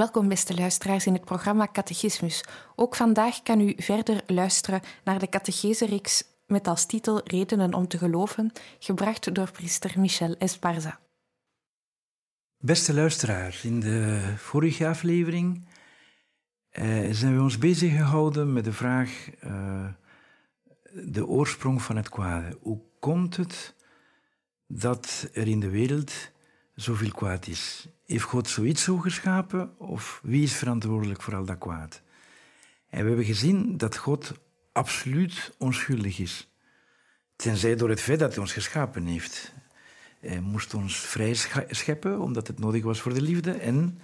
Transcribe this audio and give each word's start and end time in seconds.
Welkom 0.00 0.28
beste 0.28 0.54
luisteraars 0.54 1.06
in 1.06 1.12
het 1.12 1.24
programma 1.24 1.68
Catechismus. 1.72 2.44
Ook 2.76 2.96
vandaag 2.96 3.42
kan 3.42 3.60
u 3.60 3.74
verder 3.76 4.22
luisteren 4.26 4.80
naar 5.04 5.18
de 5.18 5.28
catechese 5.28 6.00
met 6.46 6.68
als 6.68 6.86
titel 6.86 7.20
Redenen 7.24 7.74
om 7.74 7.88
te 7.88 7.98
geloven, 7.98 8.52
gebracht 8.78 9.34
door 9.34 9.50
priester 9.50 10.00
Michel 10.00 10.34
Esparza. 10.38 11.00
Beste 12.58 12.94
luisteraars, 12.94 13.64
in 13.64 13.80
de 13.80 14.32
vorige 14.36 14.86
aflevering 14.86 15.68
eh, 16.70 17.08
zijn 17.10 17.36
we 17.36 17.42
ons 17.42 17.58
bezig 17.58 17.92
gehouden 17.92 18.52
met 18.52 18.64
de 18.64 18.72
vraag 18.72 19.28
uh, 19.44 19.86
de 20.92 21.26
oorsprong 21.26 21.82
van 21.82 21.96
het 21.96 22.08
kwade. 22.08 22.58
Hoe 22.60 22.80
komt 23.00 23.36
het 23.36 23.74
dat 24.66 25.28
er 25.32 25.48
in 25.48 25.60
de 25.60 25.70
wereld 25.70 26.12
zoveel 26.74 27.10
kwaad 27.10 27.46
is? 27.46 27.88
Heeft 28.06 28.24
God 28.24 28.48
zoiets 28.48 28.82
zo 28.82 28.96
geschapen 28.96 29.78
of 29.78 30.20
wie 30.22 30.42
is 30.42 30.56
verantwoordelijk 30.56 31.22
voor 31.22 31.34
al 31.34 31.44
dat 31.44 31.58
kwaad? 31.58 32.02
En 32.88 33.02
we 33.02 33.08
hebben 33.08 33.24
gezien 33.24 33.76
dat 33.76 33.96
God 33.96 34.32
absoluut 34.72 35.54
onschuldig 35.58 36.18
is. 36.18 36.48
Tenzij 37.36 37.76
door 37.76 37.88
het 37.88 38.00
feit 38.00 38.18
dat 38.18 38.30
hij 38.30 38.42
ons 38.42 38.52
geschapen 38.52 39.06
heeft. 39.06 39.54
Hij 40.20 40.40
moest 40.40 40.74
ons 40.74 40.96
vrij 40.96 41.34
scheppen, 41.68 42.20
omdat 42.20 42.46
het 42.46 42.58
nodig 42.58 42.82
was 42.82 43.00
voor 43.00 43.14
de 43.14 43.22
liefde. 43.22 43.52
En 43.52 44.00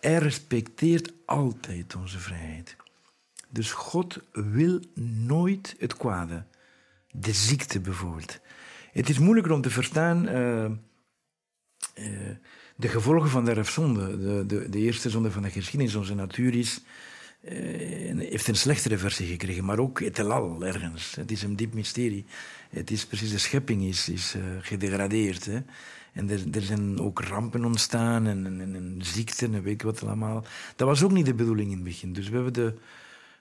hij 0.00 0.18
respecteert 0.18 1.12
altijd 1.26 1.94
onze 1.94 2.18
vrijheid. 2.18 2.76
Dus 3.48 3.72
God 3.72 4.20
wil 4.32 4.80
nooit 5.26 5.74
het 5.78 5.96
kwade. 5.96 6.44
De 7.10 7.32
ziekte 7.32 7.80
bijvoorbeeld. 7.80 8.40
Het 8.92 9.08
is 9.08 9.18
moeilijker 9.18 9.52
om 9.52 9.60
te 9.60 9.70
verstaan... 9.70 10.28
Uh, 10.28 10.70
uh, 11.94 12.06
de 12.76 12.88
gevolgen 12.88 13.30
van 13.30 13.44
de 13.44 13.50
erfzonde, 13.50 14.18
de, 14.18 14.46
de, 14.46 14.68
de 14.68 14.78
eerste 14.78 15.10
zonde 15.10 15.30
van 15.30 15.42
de 15.42 15.50
geschiedenis, 15.50 15.94
onze 15.94 16.14
natuur 16.14 16.54
is, 16.54 16.80
uh, 17.42 17.50
heeft 18.18 18.48
een 18.48 18.56
slechtere 18.56 18.98
versie 18.98 19.26
gekregen, 19.26 19.64
maar 19.64 19.78
ook 19.78 20.00
het 20.00 20.16
heelal 20.16 20.64
ergens. 20.64 21.14
Het 21.14 21.30
is 21.30 21.42
een 21.42 21.56
diep 21.56 21.74
mysterie. 21.74 22.24
Het 22.70 22.90
is 22.90 23.06
precies, 23.06 23.30
de 23.30 23.38
schepping 23.38 23.82
is, 23.82 24.08
is 24.08 24.34
uh, 24.36 24.42
gedegradeerd. 24.60 25.48
En 26.12 26.30
er, 26.30 26.40
er, 26.52 26.62
zijn 26.62 27.00
ook 27.00 27.20
rampen 27.20 27.64
ontstaan 27.64 28.26
en, 28.26 28.46
en, 28.46 28.60
en, 28.60 28.98
ziekten 28.98 29.54
en 29.54 29.62
weet 29.62 29.72
ik 29.72 29.82
wat 29.82 30.02
allemaal. 30.02 30.44
Dat 30.76 30.88
was 30.88 31.02
ook 31.02 31.12
niet 31.12 31.26
de 31.26 31.34
bedoeling 31.34 31.68
in 31.68 31.74
het 31.74 31.84
begin. 31.84 32.12
Dus 32.12 32.28
we 32.28 32.34
hebben 32.34 32.52
de, 32.52 32.74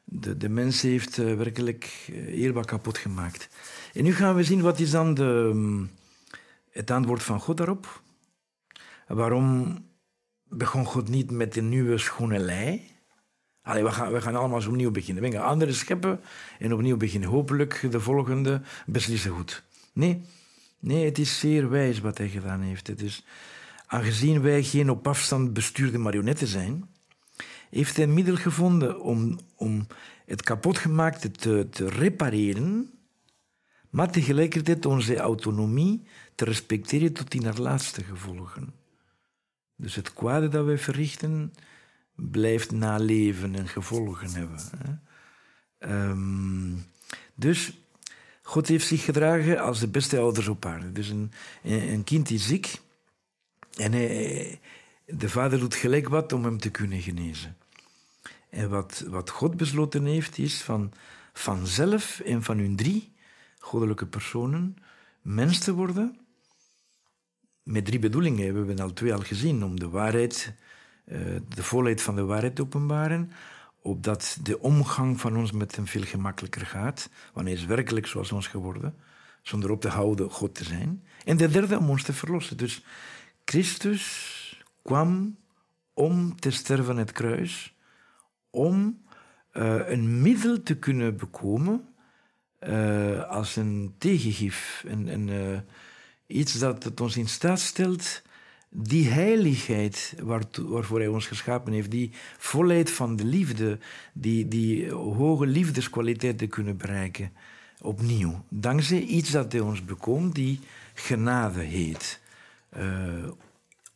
de, 0.03 0.37
de 0.37 0.49
mens 0.49 0.81
heeft 0.81 1.15
werkelijk 1.15 2.09
heel 2.11 2.51
wat 2.51 2.65
kapot 2.65 2.97
gemaakt. 2.97 3.49
En 3.93 4.03
nu 4.03 4.13
gaan 4.13 4.35
we 4.35 4.43
zien 4.43 4.61
wat 4.61 4.79
is 4.79 4.91
dan 4.91 5.13
de, 5.13 5.23
um, 5.53 5.91
het 6.71 6.91
antwoord 6.91 7.23
van 7.23 7.39
God 7.39 7.57
daarop. 7.57 8.01
Waarom 9.07 9.77
begon 10.43 10.85
God 10.85 11.09
niet 11.09 11.31
met 11.31 11.55
een 11.55 11.69
nieuwe 11.69 11.97
schone 11.97 12.39
we, 13.63 13.91
gaan, 13.91 14.11
we 14.11 14.21
gaan 14.21 14.35
allemaal 14.35 14.61
zo 14.61 14.69
opnieuw 14.69 14.91
beginnen. 14.91 15.23
We 15.23 15.31
gaan 15.31 15.45
andere 15.45 15.73
scheppen 15.73 16.19
en 16.59 16.73
opnieuw 16.73 16.97
beginnen. 16.97 17.29
Hopelijk 17.29 17.87
de 17.91 17.99
volgende 17.99 18.61
beslissen 18.85 19.31
goed. 19.31 19.63
Nee, 19.93 20.21
nee, 20.79 21.05
het 21.05 21.17
is 21.17 21.39
zeer 21.39 21.69
wijs 21.69 21.99
wat 21.99 22.17
hij 22.17 22.29
gedaan 22.29 22.61
heeft. 22.61 22.87
Het 22.87 23.01
is, 23.01 23.25
aangezien 23.85 24.41
wij 24.41 24.63
geen 24.63 24.89
op 24.89 25.07
afstand 25.07 25.53
bestuurde 25.53 25.97
marionetten 25.97 26.47
zijn, 26.47 26.89
heeft 27.69 27.95
hij 27.95 28.05
een 28.05 28.13
middel 28.13 28.35
gevonden 28.35 29.01
om, 29.01 29.39
om 29.55 29.87
het 30.25 30.41
kapotgemaakte 30.41 31.31
te, 31.31 31.67
te 31.69 31.89
repareren, 31.89 32.91
maar 33.89 34.11
tegelijkertijd 34.11 34.85
onze 34.85 35.17
autonomie 35.17 36.03
te 36.35 36.45
respecteren 36.45 37.13
tot 37.13 37.33
in 37.33 37.45
haar 37.45 37.59
laatste 37.59 38.03
gevolgen. 38.03 38.82
Dus 39.83 39.95
het 39.95 40.13
kwade 40.13 40.47
dat 40.47 40.65
wij 40.65 40.77
verrichten 40.77 41.53
blijft 42.15 42.71
naleven 42.71 43.55
en 43.55 43.67
gevolgen 43.67 44.33
hebben. 44.33 45.01
Um, 45.79 46.85
dus 47.35 47.77
God 48.41 48.67
heeft 48.67 48.87
zich 48.87 49.03
gedragen 49.03 49.59
als 49.59 49.79
de 49.79 49.87
beste 49.87 50.19
ouders 50.19 50.47
op 50.47 50.65
aarde. 50.65 50.91
Dus 50.91 51.09
een, 51.09 51.31
een 51.63 52.03
kind 52.03 52.29
is 52.29 52.47
ziek 52.47 52.79
en 53.75 53.91
de 55.05 55.29
vader 55.29 55.59
doet 55.59 55.75
gelijk 55.75 56.09
wat 56.09 56.33
om 56.33 56.43
hem 56.43 56.57
te 56.57 56.71
kunnen 56.71 57.01
genezen. 57.01 57.57
En 58.49 58.69
wat, 58.69 59.03
wat 59.07 59.29
God 59.29 59.57
besloten 59.57 60.05
heeft, 60.05 60.37
is 60.37 60.61
van 60.61 60.93
vanzelf 61.33 62.19
en 62.19 62.43
van 62.43 62.57
hun 62.57 62.75
drie 62.75 63.13
goddelijke 63.59 64.05
personen 64.05 64.77
mens 65.21 65.59
te 65.59 65.73
worden 65.73 66.17
met 67.63 67.85
drie 67.85 67.99
bedoelingen. 67.99 68.51
We 68.51 68.57
hebben 68.57 68.79
al 68.79 68.93
twee 68.93 69.13
al 69.13 69.19
gezien. 69.19 69.63
Om 69.63 69.79
de 69.79 69.89
waarheid, 69.89 70.53
eh, 71.05 71.19
de 71.47 71.63
volheid 71.63 72.01
van 72.01 72.15
de 72.15 72.23
waarheid 72.23 72.55
te 72.55 72.61
openbaren. 72.61 73.31
Opdat 73.81 74.37
de 74.43 74.59
omgang 74.59 75.19
van 75.19 75.37
ons 75.37 75.51
met 75.51 75.75
hem 75.75 75.87
veel 75.87 76.03
gemakkelijker 76.03 76.65
gaat. 76.65 77.09
Wanneer 77.33 77.53
is 77.53 77.65
werkelijk 77.65 78.07
zoals 78.07 78.31
ons 78.31 78.47
geworden. 78.47 78.95
Zonder 79.41 79.71
op 79.71 79.81
te 79.81 79.87
houden 79.87 80.29
God 80.29 80.55
te 80.55 80.63
zijn. 80.63 81.03
En 81.25 81.37
de 81.37 81.49
derde 81.49 81.77
om 81.77 81.89
ons 81.89 82.03
te 82.03 82.13
verlossen. 82.13 82.57
Dus 82.57 82.85
Christus 83.45 84.63
kwam 84.81 85.37
om 85.93 86.39
te 86.39 86.51
sterven 86.51 86.97
het 86.97 87.11
kruis. 87.11 87.75
Om 88.49 89.01
uh, 89.53 89.89
een 89.89 90.21
middel 90.21 90.63
te 90.63 90.75
kunnen 90.75 91.17
bekomen. 91.17 91.87
Uh, 92.59 93.23
als 93.23 93.55
een 93.55 93.95
tegengif. 93.97 94.83
Een, 94.87 95.07
een, 95.07 95.63
iets 96.33 96.59
dat 96.59 96.83
het 96.83 97.01
ons 97.01 97.17
in 97.17 97.27
staat 97.27 97.59
stelt 97.59 98.21
die 98.75 99.09
heiligheid 99.09 100.15
waarvoor 100.21 100.99
hij 100.99 101.07
ons 101.07 101.27
geschapen 101.27 101.73
heeft, 101.73 101.91
die 101.91 102.11
volheid 102.37 102.91
van 102.91 103.15
de 103.15 103.25
liefde, 103.25 103.79
die, 104.13 104.47
die 104.47 104.91
hoge 104.91 105.45
liefdeskwaliteit 105.45 106.37
te 106.37 106.47
kunnen 106.47 106.77
bereiken, 106.77 107.31
opnieuw. 107.81 108.43
Dankzij 108.49 109.01
iets 109.01 109.31
dat 109.31 109.51
hij 109.51 109.61
ons 109.61 109.85
bekomt, 109.85 110.35
die 110.35 110.59
genade 110.93 111.59
heet. 111.59 112.19
Uh, 112.77 112.83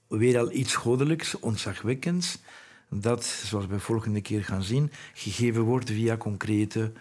weer 0.08 0.40
al 0.40 0.52
iets 0.52 0.76
goddelijks, 0.76 1.40
ontzagwekkends, 1.40 2.38
dat, 2.90 3.26
zoals 3.26 3.66
we 3.66 3.80
volgende 3.80 4.22
keer 4.22 4.44
gaan 4.44 4.64
zien, 4.64 4.92
gegeven 5.14 5.62
wordt 5.62 5.90
via 5.90 6.18
concrete, 6.18 6.92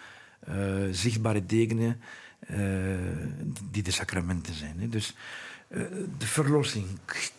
uh, 0.48 0.54
zichtbare 0.90 1.46
tekenen 1.46 2.00
die 3.70 3.82
de 3.82 3.90
sacramenten 3.90 4.54
zijn. 4.54 4.80
Hè. 4.80 4.88
Dus 4.88 5.14
uh, 5.68 5.80
de 6.18 6.26
verlossing. 6.26 6.86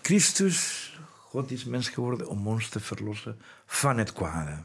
Christus, 0.02 0.92
God 1.20 1.52
is 1.52 1.66
mens 1.66 1.90
geworden 1.90 2.30
om 2.30 2.48
ons 2.48 2.70
te 2.70 2.80
verlossen 2.80 3.38
van 3.66 3.98
het 3.98 4.14
kwade. 4.14 4.58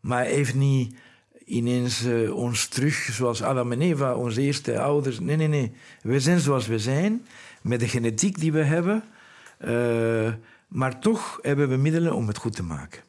Maar 0.00 0.24
heeft 0.24 0.54
niet 0.54 0.96
ineens 1.44 2.04
uh, 2.04 2.34
ons 2.34 2.66
terug, 2.66 2.94
zoals 2.94 3.42
Adam 3.42 3.72
en 3.72 3.80
Eva, 3.80 4.14
onze 4.14 4.40
eerste 4.40 4.80
ouders. 4.80 5.20
Nee, 5.20 5.36
nee, 5.36 5.48
nee. 5.48 5.72
We 6.02 6.20
zijn 6.20 6.40
zoals 6.40 6.66
we 6.66 6.78
zijn, 6.78 7.26
met 7.62 7.80
de 7.80 7.88
genetiek 7.88 8.38
die 8.38 8.52
we 8.52 8.62
hebben. 8.62 9.02
maar 10.68 11.00
toch 11.00 11.38
hebben 11.42 11.68
we 11.68 11.76
middelen 11.76 12.14
om 12.14 12.26
het 12.26 12.38
goed 12.38 12.54
te 12.56 12.62
maken. 12.62 13.02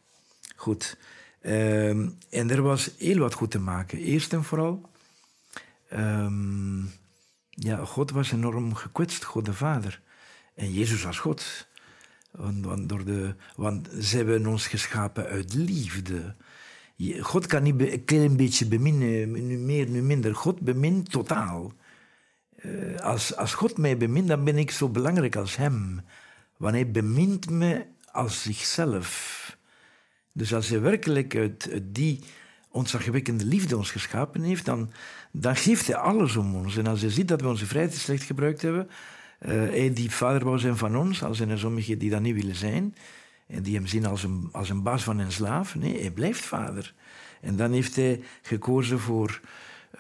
Goed. 0.56 0.98
Ehm, 1.42 2.10
en 2.30 2.50
er 2.50 2.62
was 2.62 2.92
heel 2.98 3.18
wat 3.18 3.34
goed 3.34 3.52
te 3.52 3.60
maken. 3.60 3.98
Eerst 3.98 4.34
en 4.34 4.44
vooral 4.44 4.90
Um, 5.98 6.92
ja, 7.50 7.86
God 7.86 8.12
was 8.12 8.32
enorm 8.32 8.76
gekwetst, 8.76 9.24
God 9.24 9.46
de 9.46 9.54
Vader. 9.54 10.02
En 10.56 10.74
Jezus 10.74 11.06
als 11.06 11.20
God 11.20 11.68
Want, 12.32 12.66
want, 12.66 12.90
door 12.90 13.06
de, 13.06 13.36
want 13.56 13.90
ze 14.00 14.18
hebben 14.18 14.48
ons 14.48 14.68
geschapen 14.68 15.26
uit 15.26 15.54
liefde. 15.54 16.36
God 17.20 17.46
kan 17.46 17.64
niet 17.64 17.82
een 17.82 18.06
klein 18.06 18.38
beetje 18.38 18.66
beminnen, 18.66 19.48
nu 19.48 19.58
meer, 19.58 19.90
nu 19.90 20.02
minder. 20.02 20.36
God 20.36 20.60
bemint 20.60 21.12
totaal. 21.12 21.74
Uh, 22.66 23.00
als, 23.00 23.36
als 23.36 23.54
God 23.54 23.78
mij 23.78 23.98
bemint, 23.98 24.28
dan 24.28 24.44
ben 24.44 24.58
ik 24.58 24.72
zo 24.72 24.90
belangrijk 24.90 25.36
als 25.36 25.56
Hem. 25.56 26.02
Want 26.58 26.74
Hij 26.74 26.92
bemint 26.92 27.50
me 27.50 27.86
als 28.12 28.42
zichzelf. 28.42 29.58
Dus 30.32 30.54
als 30.54 30.70
Hij 30.70 30.82
werkelijk 30.82 31.36
uit, 31.36 31.70
uit 31.72 31.96
die 31.96 32.24
ontzagwekkende 32.70 33.46
liefde 33.46 33.78
ons 33.78 33.92
geschapen 33.92 34.42
heeft, 34.42 34.66
dan, 34.66 34.92
dan 35.40 35.56
geeft 35.56 35.88
Hij 35.88 35.96
alles 35.96 36.36
om 36.36 36.56
ons. 36.56 36.78
En 36.78 36.88
als 36.88 37.02
Hij 37.02 37.10
ziet 37.10 37.28
dat 37.28 37.42
we 37.42 37.48
onze 37.48 37.66
vrijheid 37.66 37.96
slecht 37.96 38.24
gebruikt 38.24 38.62
hebben, 38.62 38.90
uh, 39.40 39.52
hij 39.52 39.94
die 39.94 40.12
vader 40.12 40.44
wou 40.44 40.60
zijn 40.60 40.78
van 40.78 40.98
ons, 40.98 41.24
al 41.24 41.34
zijn 41.34 41.50
er 41.50 41.60
sommigen 41.60 41.98
die 41.98 42.10
dat 42.10 42.22
niet 42.22 42.36
willen 42.36 42.56
zijn, 42.56 42.96
en 43.48 43.64
die 43.64 43.76
hem 43.76 43.88
zien 43.88 44.06
als 44.06 44.24
een, 44.24 44.50
als 44.52 44.70
een 44.70 44.84
baas 44.84 45.04
van 45.04 45.20
een 45.20 45.32
slaaf. 45.32 45.76
Nee, 45.76 46.00
hij 46.00 46.12
blijft 46.12 46.42
vader. 46.42 46.94
En 47.42 47.56
dan 47.56 47.72
heeft 47.72 47.96
hij 47.96 48.22
gekozen 48.42 49.00
voor 49.00 49.42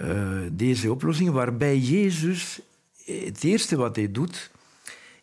uh, 0.01 0.39
deze 0.51 0.91
oplossing, 0.91 1.29
waarbij 1.29 1.77
Jezus, 1.77 2.59
het 3.05 3.43
eerste 3.43 3.75
wat 3.75 3.95
hij 3.95 4.11
doet, 4.11 4.51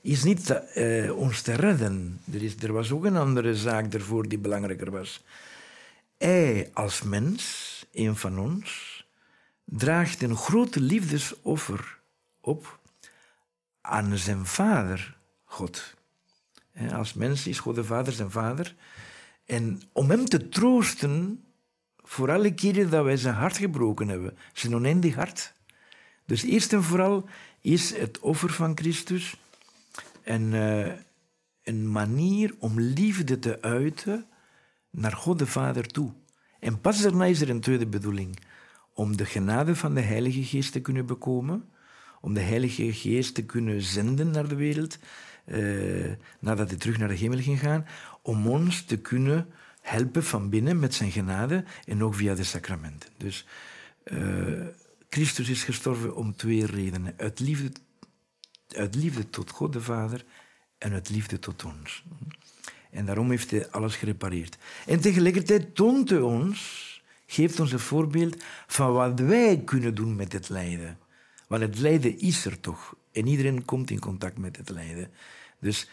is 0.01 0.25
niet 0.25 0.61
ons 1.17 1.43
te 1.43 1.53
redden. 1.53 2.21
Er, 2.33 2.43
is, 2.43 2.63
er 2.63 2.73
was 2.73 2.91
ook 2.91 3.05
een 3.05 3.17
andere 3.17 3.57
zaak 3.57 3.93
ervoor 3.93 4.29
die 4.29 4.39
belangrijker 4.39 4.91
was. 4.91 5.25
Hij 6.19 6.71
als 6.73 7.03
mens, 7.03 7.87
een 7.93 8.17
van 8.17 8.39
ons, 8.39 8.92
draagt 9.65 10.23
een 10.23 10.37
grote 10.37 10.81
liefdesoffer 10.81 11.99
op 12.41 12.79
aan 13.81 14.19
zijn 14.19 14.47
vader, 14.47 15.17
God. 15.45 15.95
Als 16.93 17.13
mens 17.13 17.47
is 17.47 17.59
God 17.59 17.75
de 17.75 17.85
Vader 17.85 18.13
zijn 18.13 18.31
Vader. 18.31 18.75
En 19.45 19.83
om 19.93 20.11
hem 20.11 20.25
te 20.25 20.49
troosten 20.49 21.45
voor 21.97 22.33
alle 22.33 22.55
keren 22.55 22.91
dat 22.91 23.05
wij 23.05 23.17
zijn 23.17 23.35
hart 23.35 23.57
gebroken 23.57 24.09
hebben, 24.09 24.39
zijn 24.53 24.75
oneindig 24.75 25.15
hart. 25.15 25.53
Dus 26.27 26.43
eerst 26.43 26.73
en 26.73 26.83
vooral 26.83 27.29
is 27.61 27.97
het 27.97 28.19
offer 28.19 28.53
van 28.53 28.77
Christus 28.77 29.37
een, 30.23 30.53
uh, 30.53 30.93
een 31.63 31.91
manier 31.91 32.55
om 32.59 32.81
liefde 32.81 33.39
te 33.39 33.63
uiten 33.63 34.27
naar 34.91 35.13
God 35.13 35.39
de 35.39 35.47
Vader 35.47 35.87
toe. 35.87 36.13
En 36.61 36.81
pas 36.81 37.01
daarna 37.01 37.25
is 37.25 37.41
er 37.41 37.51
een 37.51 37.61
tweede 37.61 37.87
bedoeling. 37.87 38.39
Om 38.95 39.17
de 39.17 39.25
genade 39.25 39.77
van 39.77 39.95
de 39.95 40.01
Heilige 40.01 40.45
Geest 40.45 40.73
te 40.73 40.81
kunnen 40.81 41.07
bekomen, 41.07 41.69
om 42.21 42.35
de 42.35 42.41
Heilige 42.41 42.93
Geest 42.93 43.35
te 43.35 43.45
kunnen 43.45 43.83
zenden 43.83 44.31
naar 44.31 44.49
de 44.49 44.55
wereld, 44.55 44.99
uh, 45.47 46.13
nadat 46.41 46.69
hij 46.69 46.79
terug 46.79 46.99
naar 46.99 47.09
de 47.09 47.15
hemel 47.15 47.39
ging 47.39 47.61
gaan, 47.61 47.87
om 48.23 48.47
ons 48.47 48.85
te 48.85 48.97
kunnen 48.97 49.47
helpen 49.81 50.25
van 50.25 50.49
binnen 50.49 50.79
met 50.79 50.95
zijn 50.95 51.11
genade 51.11 51.65
en 51.85 52.03
ook 52.03 52.15
via 52.15 52.35
de 52.35 52.45
sacramenten. 52.45 53.11
Dus 53.17 53.47
uh, 54.05 54.67
Christus 55.09 55.49
is 55.49 55.65
gestorven 55.65 56.17
om 56.17 56.37
twee 56.37 56.67
redenen. 56.67 57.15
Uit 57.17 57.41
liefde, 57.41 57.73
uit 58.69 58.95
liefde 58.95 59.31
tot 59.31 59.51
God 59.51 59.73
de 59.73 59.81
Vader 59.81 60.25
en 60.79 60.93
uit 60.93 61.11
liefde 61.11 61.39
tot 61.39 61.65
ons. 61.65 62.05
En 62.91 63.05
daarom 63.05 63.31
heeft 63.31 63.51
hij 63.51 63.71
alles 63.71 63.97
gerepareerd. 63.97 64.59
En 64.87 65.01
tegelijkertijd 65.01 65.75
toont 65.75 66.11
hij 66.11 66.21
ons, 66.21 66.92
geeft 67.33 67.61
ons 67.61 67.73
een 67.73 67.79
voorbeeld 67.79 68.43
van 68.67 68.93
wat 68.93 69.21
wij 69.21 69.63
kunnen 69.65 69.95
doen 69.95 70.17
met 70.17 70.33
het 70.33 70.49
lijden. 70.49 70.99
Want 71.49 71.63
het 71.63 71.79
lijden 71.79 72.19
is 72.19 72.45
er 72.45 72.61
toch. 72.61 72.95
En 73.13 73.27
iedereen 73.27 73.65
komt 73.65 73.91
in 73.91 73.99
contact 73.99 74.39
met 74.39 74.57
het 74.57 74.71
lijden. 74.71 75.11
Dus 75.61 75.89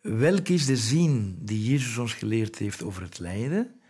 welk 0.00 0.48
is 0.48 0.66
de 0.66 0.76
zin 0.76 1.38
die 1.40 1.70
Jezus 1.70 1.96
ons 1.98 2.14
geleerd 2.14 2.56
heeft 2.56 2.82
over 2.82 3.02
het 3.02 3.18
lijden? 3.18 3.80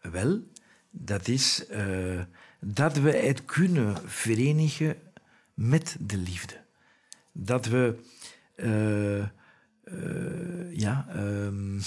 Wel, 0.00 0.42
dat 0.90 1.28
is 1.28 1.64
uh, 1.70 2.22
dat 2.60 2.96
we 2.96 3.16
het 3.16 3.44
kunnen 3.44 3.96
verenigen 4.10 4.96
met 5.54 5.96
de 6.00 6.16
liefde. 6.16 6.64
Dat 7.32 7.66
we, 7.66 7.98
uh, 8.56 9.26
uh, 9.94 10.76
ja, 10.76 11.06
um, 11.16 11.80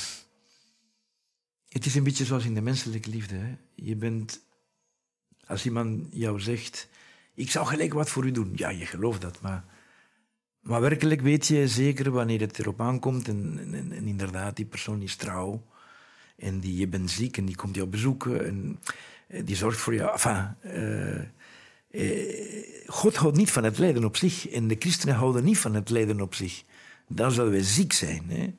het 1.69 1.85
is 1.85 1.95
een 1.95 2.03
beetje 2.03 2.25
zoals 2.25 2.45
in 2.45 2.53
de 2.53 2.61
menselijke 2.61 3.09
liefde. 3.09 3.35
Hè? 3.35 3.55
Je 3.83 3.95
bent, 3.95 4.45
als 5.47 5.65
iemand 5.65 6.07
jou 6.11 6.39
zegt, 6.39 6.89
ik 7.33 7.51
zou 7.51 7.65
gelijk 7.65 7.93
wat 7.93 8.09
voor 8.09 8.25
u 8.25 8.31
doen. 8.31 8.51
Ja, 8.55 8.69
je 8.69 8.85
gelooft 8.85 9.21
dat, 9.21 9.41
maar, 9.41 9.63
maar 10.59 10.81
werkelijk 10.81 11.21
weet 11.21 11.47
je 11.47 11.67
zeker 11.67 12.11
wanneer 12.11 12.39
het 12.39 12.59
erop 12.59 12.81
aankomt 12.81 13.27
en, 13.27 13.59
en, 13.91 14.07
inderdaad, 14.07 14.55
die 14.55 14.65
persoon 14.65 15.01
is 15.01 15.15
trouw 15.15 15.63
en 16.37 16.59
die, 16.59 16.75
je 16.75 16.87
bent 16.87 17.11
ziek 17.11 17.37
en 17.37 17.45
die 17.45 17.55
komt 17.55 17.75
jou 17.75 17.87
bezoeken 17.87 18.45
en 18.45 18.79
eh, 19.27 19.45
die 19.45 19.55
zorgt 19.55 19.79
voor 19.79 19.93
jou. 19.93 20.11
Enfin, 20.11 20.55
uh, 20.65 21.21
uh, 21.91 22.63
God 22.85 23.15
houdt 23.15 23.37
niet 23.37 23.51
van 23.51 23.63
het 23.63 23.77
lijden 23.77 24.05
op 24.05 24.17
zich 24.17 24.49
en 24.49 24.67
de 24.67 24.75
christenen 24.79 25.15
houden 25.15 25.43
niet 25.43 25.57
van 25.57 25.75
het 25.75 25.89
lijden 25.89 26.21
op 26.21 26.33
zich. 26.33 26.63
Dan 27.07 27.31
zouden 27.31 27.55
we 27.55 27.63
ziek 27.63 27.93
zijn. 27.93 28.29
Hè? 28.29 28.53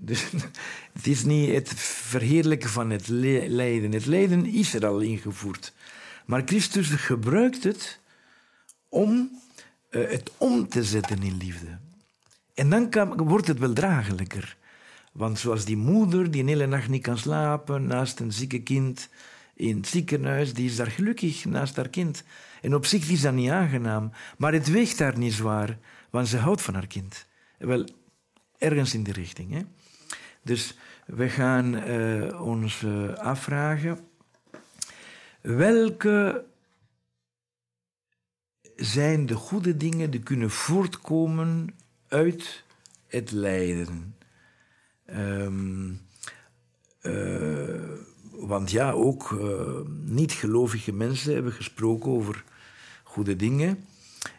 Dus 0.00 0.30
het 0.96 1.06
is 1.06 1.24
niet 1.24 1.52
het 1.52 1.68
verheerlijken 1.80 2.70
van 2.70 2.90
het 2.90 3.08
lijden. 3.08 3.92
Het 3.92 4.06
lijden 4.06 4.46
is 4.46 4.74
er 4.74 4.86
al 4.86 5.00
ingevoerd. 5.00 5.72
Maar 6.26 6.42
Christus 6.44 6.88
gebruikt 6.88 7.64
het 7.64 8.00
om 8.88 9.30
uh, 9.90 10.08
het 10.10 10.30
om 10.36 10.68
te 10.68 10.84
zetten 10.84 11.22
in 11.22 11.36
liefde. 11.36 11.78
En 12.54 12.90
dan 12.90 13.16
wordt 13.16 13.46
het 13.46 13.58
wel 13.58 13.72
draaglijker. 13.72 14.56
Want 15.12 15.38
zoals 15.38 15.64
die 15.64 15.76
moeder 15.76 16.30
die 16.30 16.42
een 16.42 16.48
hele 16.48 16.66
nacht 16.66 16.88
niet 16.88 17.02
kan 17.02 17.18
slapen 17.18 17.86
naast 17.86 18.20
een 18.20 18.32
zieke 18.32 18.62
kind 18.62 19.08
in 19.54 19.76
het 19.76 19.86
ziekenhuis, 19.86 20.54
die 20.54 20.68
is 20.68 20.76
daar 20.76 20.90
gelukkig 20.90 21.44
naast 21.44 21.76
haar 21.76 21.88
kind. 21.88 22.22
En 22.62 22.74
op 22.74 22.86
zich 22.86 23.10
is 23.10 23.20
dat 23.20 23.34
niet 23.34 23.50
aangenaam, 23.50 24.12
maar 24.38 24.52
het 24.52 24.70
weegt 24.70 24.98
daar 24.98 25.18
niet 25.18 25.32
zwaar, 25.32 25.78
want 26.10 26.28
ze 26.28 26.36
houdt 26.36 26.62
van 26.62 26.74
haar 26.74 26.86
kind. 26.86 27.26
Wel, 27.58 27.88
ergens 28.58 28.94
in 28.94 29.02
die 29.02 29.12
richting. 29.12 29.52
Hè? 29.52 29.60
Dus 30.42 30.74
we 31.06 31.28
gaan 31.28 31.88
uh, 31.88 32.42
ons 32.42 32.82
uh, 32.82 33.14
afvragen 33.14 33.98
welke 35.40 36.44
zijn 38.76 39.26
de 39.26 39.34
goede 39.34 39.76
dingen 39.76 40.10
die 40.10 40.20
kunnen 40.20 40.50
voortkomen 40.50 41.74
uit 42.08 42.64
het 43.06 43.30
lijden. 43.30 44.16
Um, 45.16 46.00
uh, 47.02 47.98
want 48.30 48.70
ja, 48.70 48.90
ook 48.90 49.40
niet-gelovige 50.04 50.92
mensen 50.92 51.34
hebben 51.34 51.52
gesproken 51.52 52.10
over 52.10 52.44
goede 53.02 53.36
dingen. 53.36 53.84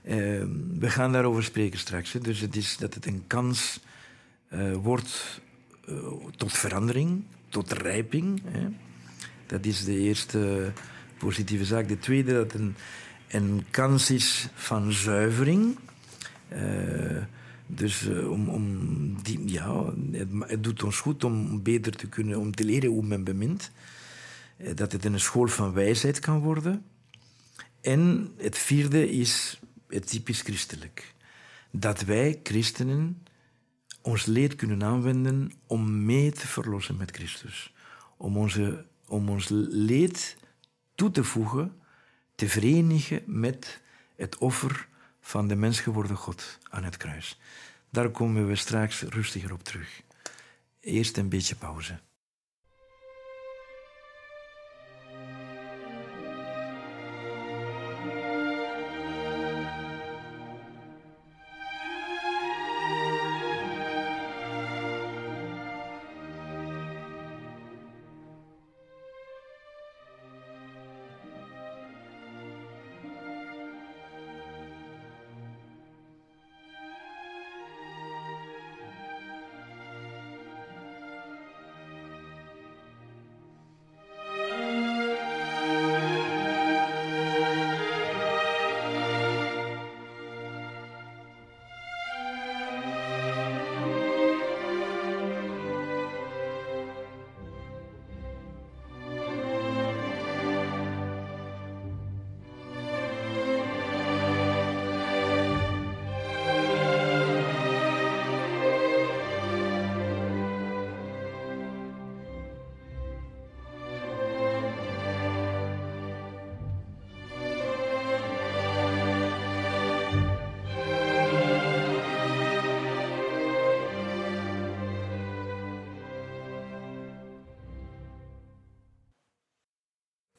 Uh, 0.03 0.13
we 0.79 0.89
gaan 0.89 1.11
daarover 1.11 1.43
spreken 1.43 1.79
straks. 1.79 2.13
Hè. 2.13 2.19
Dus 2.19 2.39
het 2.39 2.55
is 2.55 2.77
dat 2.77 2.93
het 2.93 3.05
een 3.05 3.23
kans 3.27 3.79
wordt 4.81 5.41
tot 6.37 6.51
verandering, 6.51 7.23
tot 7.49 7.71
rijping. 7.71 8.41
Hè. 8.45 8.67
Dat 9.45 9.65
is 9.65 9.83
de 9.83 9.97
eerste 9.97 10.71
positieve 11.17 11.65
zaak. 11.65 11.87
De 11.87 11.99
tweede, 11.99 12.33
dat 12.33 12.53
een 12.53 12.75
een 13.31 13.65
kans 13.69 14.09
is 14.09 14.47
van 14.53 14.91
zuivering. 14.91 15.77
Uh, 16.53 17.23
dus 17.67 18.01
uh, 18.01 18.31
om, 18.31 18.49
om 18.49 19.23
die, 19.23 19.51
ja, 19.51 19.93
het, 20.11 20.63
doet 20.63 20.83
ons 20.83 20.99
goed 20.99 21.23
om 21.23 21.63
beter 21.63 21.95
te 21.95 22.07
kunnen, 22.07 22.39
om 22.39 22.55
te 22.55 22.63
leren 22.63 22.89
hoe 22.89 23.03
men 23.03 23.23
bemint. 23.23 23.71
Dat 24.75 24.91
het 24.91 25.05
een 25.05 25.19
school 25.19 25.47
van 25.47 25.73
wijsheid 25.73 26.19
kan 26.19 26.39
worden. 26.39 26.85
En 27.81 28.31
het 28.37 28.57
vierde 28.57 29.11
is 29.11 29.59
het 29.87 30.07
typisch 30.07 30.41
christelijk. 30.41 31.13
Dat 31.71 32.01
wij, 32.01 32.39
christenen, 32.43 33.23
ons 34.01 34.25
leed 34.25 34.55
kunnen 34.55 34.83
aanwenden 34.83 35.51
om 35.67 36.05
mee 36.05 36.31
te 36.31 36.47
verlossen 36.47 36.97
met 36.97 37.11
Christus. 37.11 37.73
Om, 38.17 38.37
onze, 38.37 38.85
om 39.07 39.29
ons 39.29 39.47
leed 39.69 40.37
toe 40.95 41.11
te 41.11 41.23
voegen 41.23 41.81
te 42.35 42.49
verenigen 42.49 43.23
met 43.25 43.81
het 44.15 44.37
offer 44.37 44.87
van 45.21 45.47
de 45.47 45.55
mens 45.55 45.79
geworden 45.79 46.15
God 46.15 46.59
aan 46.69 46.83
het 46.83 46.97
kruis. 46.97 47.39
Daar 47.89 48.09
komen 48.09 48.47
we 48.47 48.55
straks 48.55 49.01
rustiger 49.01 49.53
op 49.53 49.63
terug. 49.63 50.01
Eerst 50.79 51.17
een 51.17 51.29
beetje 51.29 51.55
pauze. 51.55 51.99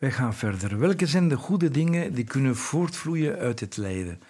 Wij 0.02 0.10
gaan 0.10 0.34
verder. 0.34 0.78
Welke 0.78 1.06
zijn 1.06 1.28
de 1.28 1.36
goede 1.36 1.70
dingen 1.70 2.14
die 2.14 2.24
kunnen 2.24 2.56
voortvloeien 2.56 3.38
uit 3.38 3.60
het 3.60 3.76
lijden? 3.76 4.20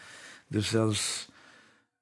Dus 0.46 0.76
als, 0.76 1.30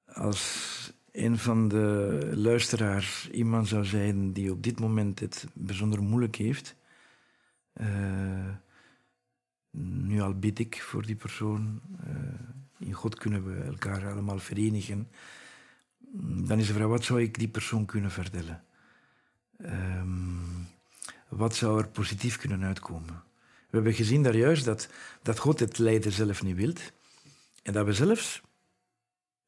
als 0.06 0.92
een 1.12 1.38
van 1.38 1.68
de 1.68 2.30
luisteraars 2.34 3.30
iemand 3.30 3.68
zou 3.68 3.84
zijn 3.84 4.32
die 4.32 4.52
op 4.52 4.62
dit 4.62 4.80
moment 4.80 5.20
het 5.20 5.46
bijzonder 5.52 6.02
moeilijk 6.02 6.36
heeft, 6.36 6.76
uh, 7.80 7.86
nu 10.06 10.20
al 10.20 10.38
bid 10.38 10.58
ik 10.58 10.82
voor 10.82 11.06
die 11.06 11.16
persoon. 11.16 11.80
Uh, 12.06 12.88
in 12.88 12.92
God 12.92 13.18
kunnen 13.18 13.44
we 13.44 13.62
elkaar 13.62 14.10
allemaal 14.12 14.38
verenigen. 14.38 15.08
Dan 16.48 16.58
is 16.58 16.66
de 16.66 16.72
vraag, 16.72 16.86
wat 16.86 17.04
zou 17.04 17.22
ik 17.22 17.38
die 17.38 17.48
persoon 17.48 17.84
kunnen 17.84 18.10
vertellen? 18.10 18.64
Um, 19.58 20.66
wat 21.28 21.54
zou 21.54 21.80
er 21.80 21.88
positief 21.88 22.36
kunnen 22.36 22.64
uitkomen? 22.64 23.28
We 23.70 23.76
hebben 23.76 23.94
gezien 23.94 24.22
daar 24.22 24.36
juist 24.36 24.64
dat, 24.64 24.88
dat 25.22 25.38
God 25.38 25.60
het 25.60 25.78
lijden 25.78 26.12
zelf 26.12 26.42
niet 26.42 26.56
wil. 26.56 26.72
En 27.62 27.72
dat 27.72 27.86
we 27.86 27.92
zelfs 27.92 28.40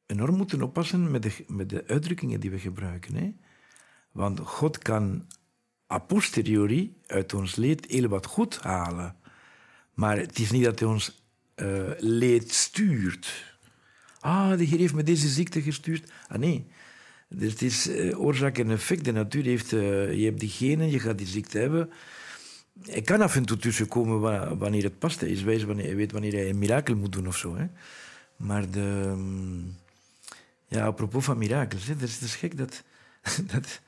enorm 0.05 0.35
moeten 0.35 0.61
oppassen 0.61 1.11
met 1.11 1.23
de, 1.23 1.31
met 1.47 1.69
de 1.69 1.83
uitdrukkingen 1.87 2.39
die 2.39 2.51
we 2.51 2.59
gebruiken. 2.59 3.15
Hè? 3.15 3.33
Want 4.11 4.39
God 4.39 4.77
kan 4.77 5.27
a 5.91 5.97
posteriori 5.97 6.95
uit 7.05 7.33
ons 7.33 7.55
leed 7.55 7.85
heel 7.85 8.07
wat 8.07 8.25
goed 8.25 8.59
halen. 8.59 9.15
Maar 9.93 10.17
het 10.17 10.39
is 10.39 10.51
niet 10.51 10.63
dat 10.63 10.79
hij 10.79 10.87
ons 10.87 11.23
uh, 11.55 11.91
leed 11.97 12.53
stuurt. 12.53 13.55
Ah, 14.19 14.57
de 14.57 14.63
Heer 14.63 14.79
heeft 14.79 14.93
me 14.93 15.03
deze 15.03 15.27
ziekte 15.27 15.61
gestuurd. 15.61 16.11
Ah 16.27 16.37
nee, 16.37 16.67
dus 17.29 17.51
het 17.51 17.61
is 17.61 17.87
uh, 17.87 18.19
oorzaak 18.19 18.57
en 18.57 18.71
effect. 18.71 19.05
De 19.05 19.11
natuur 19.11 19.43
heeft, 19.43 19.71
uh, 19.71 20.13
je 20.13 20.25
hebt 20.25 20.39
die 20.39 20.49
genen, 20.49 20.89
je 20.89 20.99
gaat 20.99 21.17
die 21.17 21.27
ziekte 21.27 21.57
hebben. 21.57 21.89
Hij 22.81 23.01
kan 23.01 23.21
af 23.21 23.35
en 23.35 23.45
toe 23.45 23.57
tussenkomen 23.57 24.19
wanneer 24.57 24.83
het 24.83 24.99
past. 24.99 25.19
Hij 25.19 25.29
is 25.29 25.43
wijs 25.43 25.63
wanneer 25.63 25.95
weet 25.95 26.11
wanneer 26.11 26.31
hij 26.31 26.49
een 26.49 26.57
mirakel 26.57 26.95
moet 26.95 27.11
doen 27.11 27.27
of 27.27 27.37
zo. 27.37 27.55
Hè. 27.55 27.67
Maar 28.35 28.69
de... 28.69 29.05
Um, 29.07 29.75
ja, 30.67 30.85
apropos 30.85 31.25
van 31.25 31.37
mirakels. 31.37 31.85
Hè, 31.85 31.93
het, 31.97 32.21
is, 32.21 32.35
gek 32.35 32.57
dat, 32.57 32.83
dat 33.53 33.81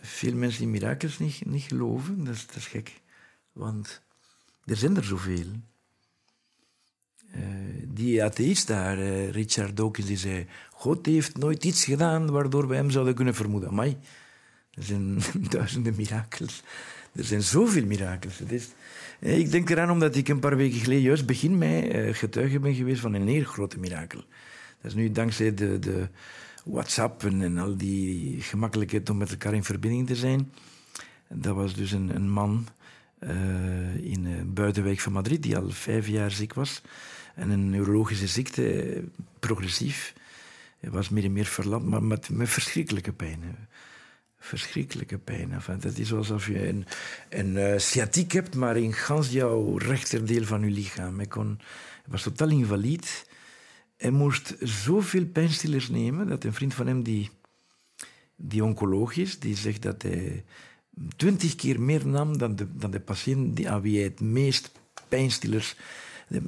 veel 0.00 0.34
mensen 0.34 0.62
in 0.62 0.70
mirakels 0.70 1.18
niet, 1.18 1.46
niet 1.46 1.62
geloven. 1.62 2.24
Dat 2.24 2.34
is, 2.34 2.46
dat 2.46 2.62
gek. 2.62 3.00
Want 3.52 4.02
er 4.64 4.76
zijn 4.76 4.96
er 4.96 5.04
zoveel. 5.04 5.46
Uh, 7.36 7.42
die 7.88 8.24
atheïst 8.24 8.66
daar, 8.66 8.98
uh, 8.98 9.30
Richard 9.30 9.76
Dawkins, 9.76 10.06
die 10.06 10.16
zei... 10.16 10.46
God 10.70 11.06
heeft 11.06 11.36
nooit 11.36 11.64
iets 11.64 11.84
gedaan 11.84 12.30
waardoor 12.30 12.68
we 12.68 12.74
hem 12.74 12.90
zouden 12.90 13.14
kunnen 13.14 13.34
vermoeden. 13.34 13.68
Amai, 13.68 13.96
er 14.70 14.82
zijn 14.82 15.18
duizenden 15.50 15.94
mirakels. 15.96 16.62
Er 17.14 17.24
zijn 17.24 17.42
zoveel 17.42 17.86
mirakels. 17.86 18.40
Eh, 19.20 19.38
ik 19.38 19.50
denk 19.50 19.70
eraan 19.70 19.90
omdat 19.90 20.16
ik 20.16 20.28
een 20.28 20.38
paar 20.38 20.56
weken 20.56 20.78
geleden 20.78 21.02
juist 21.02 21.26
begin 21.26 21.58
mei 21.58 22.14
getuige 22.14 22.58
ben 22.58 22.74
geweest 22.74 23.00
van 23.00 23.14
een 23.14 23.28
heel 23.28 23.44
grote 23.44 23.78
mirakel. 23.78 24.24
Dat 24.80 24.90
is 24.90 24.94
nu 24.94 25.12
dankzij 25.12 25.54
de, 25.54 25.78
de 25.78 26.08
WhatsApp 26.64 27.24
en, 27.24 27.58
al 27.58 27.76
die 27.76 28.40
gemakkelijkheid 28.40 29.10
om 29.10 29.16
met 29.16 29.30
elkaar 29.30 29.54
in 29.54 29.64
verbinding 29.64 30.06
te 30.06 30.16
zijn. 30.16 30.52
Dat 31.28 31.54
was 31.54 31.74
dus 31.74 31.92
een, 31.92 32.14
een 32.14 32.30
man 32.30 32.66
uh, 33.20 33.96
in 33.96 34.52
buitenwijk 34.54 35.00
van 35.00 35.12
Madrid 35.12 35.42
die 35.42 35.56
al 35.56 35.70
vijf 35.70 36.08
jaar 36.08 36.30
ziek 36.30 36.54
was. 36.54 36.82
En 37.34 37.50
een 37.50 37.70
neurologische 37.70 38.26
ziekte, 38.26 39.02
progressief. 39.38 40.14
Hij 40.80 40.90
was 40.90 41.08
meer 41.08 41.24
en 41.24 41.32
meer 41.32 41.44
verlamd, 41.44 41.86
maar 41.86 42.02
met, 42.02 42.30
met 42.30 42.48
verschrikkelijke 42.48 43.12
pijn. 43.12 43.40
Verschrikkelijke 44.44 45.18
pijn. 45.18 45.52
Enfin, 45.52 45.78
dat 45.80 45.98
is 45.98 46.12
alsof 46.12 46.46
je 46.46 46.68
een, 46.68 46.84
een 47.28 47.54
uh, 47.54 47.78
sciatiek 47.78 48.32
hebt, 48.32 48.54
maar 48.54 48.76
in 48.76 48.92
gans 48.92 49.30
jouw 49.30 49.76
rechterdeel 49.76 50.44
van 50.44 50.60
je 50.60 50.70
lichaam. 50.70 51.16
Hij, 51.16 51.26
kon, 51.26 51.60
was 52.06 52.22
totaal 52.22 52.48
invalide. 52.48 53.06
Hij 53.96 54.10
moest 54.10 54.54
zoveel 54.60 55.26
pijnstillers 55.26 55.88
nemen 55.88 56.28
dat 56.28 56.44
een 56.44 56.52
vriend 56.52 56.74
van 56.74 56.86
hem, 56.86 57.02
die, 57.02 57.30
die 58.36 58.64
oncoloog 58.64 59.16
is, 59.16 59.38
die 59.38 59.56
zegt 59.56 59.82
dat 59.82 60.02
hij 60.02 60.44
twintig 61.16 61.54
keer 61.54 61.80
meer 61.80 62.06
nam 62.06 62.38
dan 62.38 62.56
de, 62.56 62.76
dan 62.76 62.90
de 62.90 63.00
patiënt 63.00 63.56
die, 63.56 63.70
aan 63.70 63.80
wie 63.80 63.96
hij 63.96 64.04
het 64.04 64.20
meest 64.20 64.72
pijnstillers, 65.08 65.76
de, 66.28 66.42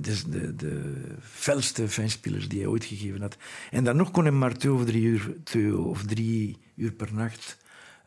de, 0.00 0.28
de, 0.28 0.56
de, 0.56 0.94
felste 1.20 1.82
pijnstillers 1.94 2.48
die 2.48 2.58
hij 2.58 2.68
ooit 2.68 2.84
gegeven 2.84 3.20
had. 3.20 3.36
En 3.70 3.84
dan 3.84 3.96
nog 3.96 4.10
kon 4.10 4.22
hij 4.22 4.32
maar 4.32 4.56
twee 4.56 4.72
of 4.72 4.84
drie 4.84 5.02
uur, 5.02 5.36
twee 5.44 5.78
of 5.78 6.04
drie 6.04 6.58
uur 6.78 6.92
per 6.92 7.14
nacht 7.14 7.58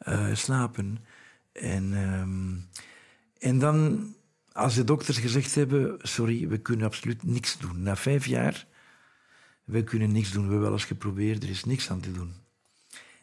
uh, 0.07 0.35
slapen. 0.35 0.97
En, 1.51 1.93
um, 1.93 2.67
en 3.39 3.59
dan 3.59 4.13
als 4.51 4.75
de 4.75 4.83
dokters 4.83 5.17
gezegd 5.17 5.55
hebben, 5.55 5.97
sorry, 6.01 6.47
we 6.47 6.57
kunnen 6.57 6.85
absoluut 6.85 7.23
niks 7.23 7.57
doen. 7.57 7.81
Na 7.81 7.95
vijf 7.95 8.25
jaar, 8.25 8.67
we 9.63 9.83
kunnen 9.83 10.11
niks 10.11 10.31
doen. 10.31 10.43
We 10.43 10.49
hebben 10.49 10.67
wel 10.67 10.77
eens 10.77 10.85
geprobeerd, 10.85 11.43
er 11.43 11.49
is 11.49 11.63
niks 11.63 11.89
aan 11.89 11.99
te 11.99 12.11
doen. 12.11 12.33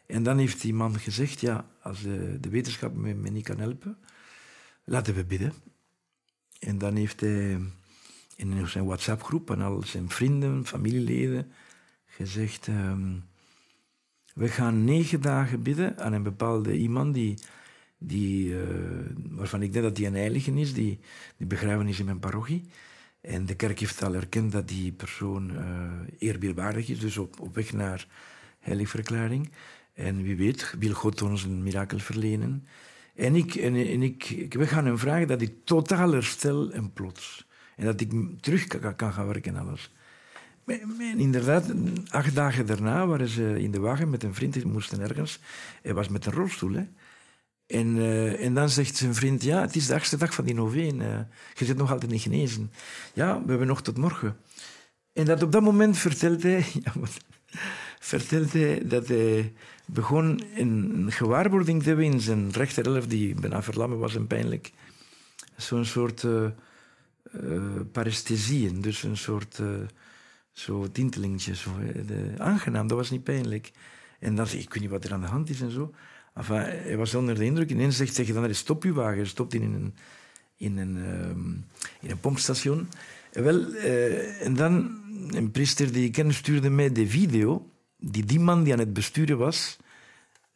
En 0.06 0.22
dan 0.22 0.38
heeft 0.38 0.60
die 0.60 0.74
man 0.74 0.98
gezegd, 0.98 1.40
ja, 1.40 1.66
als 1.82 2.02
de, 2.02 2.40
de 2.40 2.48
wetenschap 2.48 2.94
me, 2.94 3.12
niet 3.12 3.44
kan 3.44 3.58
helpen, 3.58 3.98
laten 4.84 5.14
we 5.14 5.24
bidden. 5.24 5.52
En 6.58 6.78
dan 6.78 6.96
heeft 6.96 7.20
hij 7.20 7.60
in 8.36 8.68
zijn 8.68 8.84
WhatsApp-groep 8.84 9.50
aan 9.50 9.62
al 9.62 9.82
zijn 9.82 10.10
vrienden, 10.10 10.66
familieleden 10.66 11.52
gezegd, 12.06 12.66
um, 12.66 13.24
we 14.38 14.48
gaan 14.48 14.84
negen 14.84 15.20
dagen 15.20 15.62
bidden 15.62 15.98
aan 15.98 16.12
een 16.12 16.22
bepaalde 16.22 16.76
iemand 16.76 17.14
die 17.14 17.38
die, 17.98 18.48
uh, 18.48 18.60
waarvan 19.30 19.62
ik 19.62 19.72
denk 19.72 19.84
dat 19.84 19.96
die 19.96 20.06
een 20.06 20.14
heilige 20.14 20.52
is, 20.52 20.74
die, 20.74 20.98
die 21.36 21.46
begraven 21.46 21.88
is 21.88 21.98
in 21.98 22.04
mijn 22.04 22.18
parochie. 22.18 22.64
En 23.20 23.46
de 23.46 23.54
kerk 23.54 23.78
heeft 23.78 24.02
al 24.02 24.14
erkend 24.14 24.52
dat 24.52 24.68
die 24.68 24.92
persoon 24.92 25.50
uh, 26.20 26.88
is, 26.88 27.00
dus 27.00 27.18
op, 27.18 27.40
op 27.40 27.54
weg 27.54 27.72
naar 27.72 28.06
heiligverklaring. 28.58 29.50
En 29.94 30.22
wie 30.22 30.36
weet 30.36 30.74
wil 30.78 30.92
God 30.92 31.22
ons 31.22 31.44
een 31.44 31.62
mirakel 31.62 31.98
verlenen. 31.98 32.66
En 33.14 33.34
ik, 33.34 33.54
en, 33.54 34.02
ik, 34.02 34.46
we 34.54 34.66
gaan 34.66 34.86
hem 34.86 34.98
vragen 34.98 35.28
dat 35.28 35.40
ik 35.40 35.54
totaal 35.64 36.12
herstel 36.12 36.70
en 36.70 36.92
plots. 36.92 37.46
En 37.76 37.84
dat 37.84 38.00
ik 38.00 38.12
terug 38.40 38.66
kan, 38.66 38.96
kan 38.96 39.12
gaan 39.12 39.26
werken 39.26 39.56
en 39.56 39.66
alles. 39.66 39.92
Inderdaad, 41.16 41.72
acht 42.08 42.34
dagen 42.34 42.66
daarna 42.66 43.06
waren 43.06 43.28
ze 43.28 43.62
in 43.62 43.70
de 43.70 43.80
wagen 43.80 44.10
met 44.10 44.22
een 44.22 44.34
vriend, 44.34 44.52
die 44.52 44.66
moesten 44.66 45.00
ergens. 45.00 45.38
Hij 45.82 45.94
was 45.94 46.08
met 46.08 46.26
een 46.26 46.32
rolstoel. 46.32 46.86
En, 47.66 47.96
uh, 47.96 48.44
en 48.44 48.54
dan 48.54 48.68
zegt 48.68 48.96
zijn 48.96 49.14
vriend, 49.14 49.42
ja, 49.42 49.60
het 49.60 49.76
is 49.76 49.86
de 49.86 49.94
achtste 49.94 50.16
dag 50.16 50.34
van 50.34 50.44
die 50.44 50.54
noveen. 50.54 51.00
Uh, 51.00 51.18
je 51.54 51.64
zit 51.64 51.76
nog 51.76 51.90
altijd 51.90 52.10
niet 52.10 52.22
genezen. 52.22 52.72
Ja, 53.12 53.42
we 53.42 53.48
hebben 53.48 53.66
nog 53.66 53.82
tot 53.82 53.96
morgen. 53.96 54.36
En 55.12 55.24
dat 55.24 55.42
op 55.42 55.52
dat 55.52 55.62
moment 55.62 55.98
vertelt 55.98 56.42
hij, 56.42 56.66
ja, 56.84 56.92
vertelt 57.98 58.52
hij 58.52 58.82
dat 58.84 59.08
hij 59.08 59.52
begon 59.84 60.42
een 60.54 61.06
gewaarwording 61.08 61.82
te 61.82 61.88
hebben 61.88 62.06
in 62.06 62.20
zijn 62.20 62.50
die 63.08 63.34
bijna 63.34 63.62
verlammen 63.62 63.98
was 63.98 64.14
en 64.14 64.26
pijnlijk. 64.26 64.72
Zo'n 65.56 65.84
soort 65.84 66.22
uh, 66.22 66.46
paresthesieën, 67.92 68.80
dus 68.80 69.02
een 69.02 69.16
soort 69.16 69.60
zo 70.58 70.90
tintelingetje. 70.92 71.52
De, 72.06 72.34
aangenaam, 72.38 72.86
dat 72.86 72.96
was 72.96 73.10
niet 73.10 73.24
pijnlijk. 73.24 73.70
En 74.18 74.34
dan 74.34 74.46
zeg 74.46 74.60
ik, 74.60 74.72
weet 74.72 74.82
niet 74.82 74.90
wat 74.90 75.04
er 75.04 75.12
aan 75.12 75.20
de 75.20 75.26
hand 75.26 75.50
is 75.50 75.60
en 75.60 75.70
zo. 75.70 75.94
Enfin, 76.34 76.56
hij 76.56 76.96
was 76.96 77.14
onder 77.14 77.34
de 77.34 77.44
indruk. 77.44 77.70
Ineens 77.70 77.96
zegt 77.96 78.16
hij 78.16 78.26
dan, 78.32 78.54
stop 78.54 78.84
uw 78.84 78.94
wagen. 78.94 79.26
Stopt 79.26 79.54
in 79.54 79.62
een, 79.62 79.94
in 80.56 80.78
een, 80.78 80.96
um, 80.96 81.66
in 82.00 82.10
een 82.10 82.20
pompstation. 82.20 82.88
En, 83.32 83.44
wel, 83.44 83.74
uh, 83.74 84.46
en 84.46 84.54
dan, 84.54 85.00
een 85.30 85.50
priester 85.50 85.92
die 85.92 86.04
ik 86.04 86.12
ken, 86.12 86.34
stuurde 86.34 86.70
mij 86.70 86.92
de 86.92 87.06
video 87.06 87.70
die 87.98 88.24
die 88.24 88.40
man 88.40 88.62
die 88.62 88.72
aan 88.72 88.78
het 88.78 88.92
besturen 88.92 89.38
was, 89.38 89.76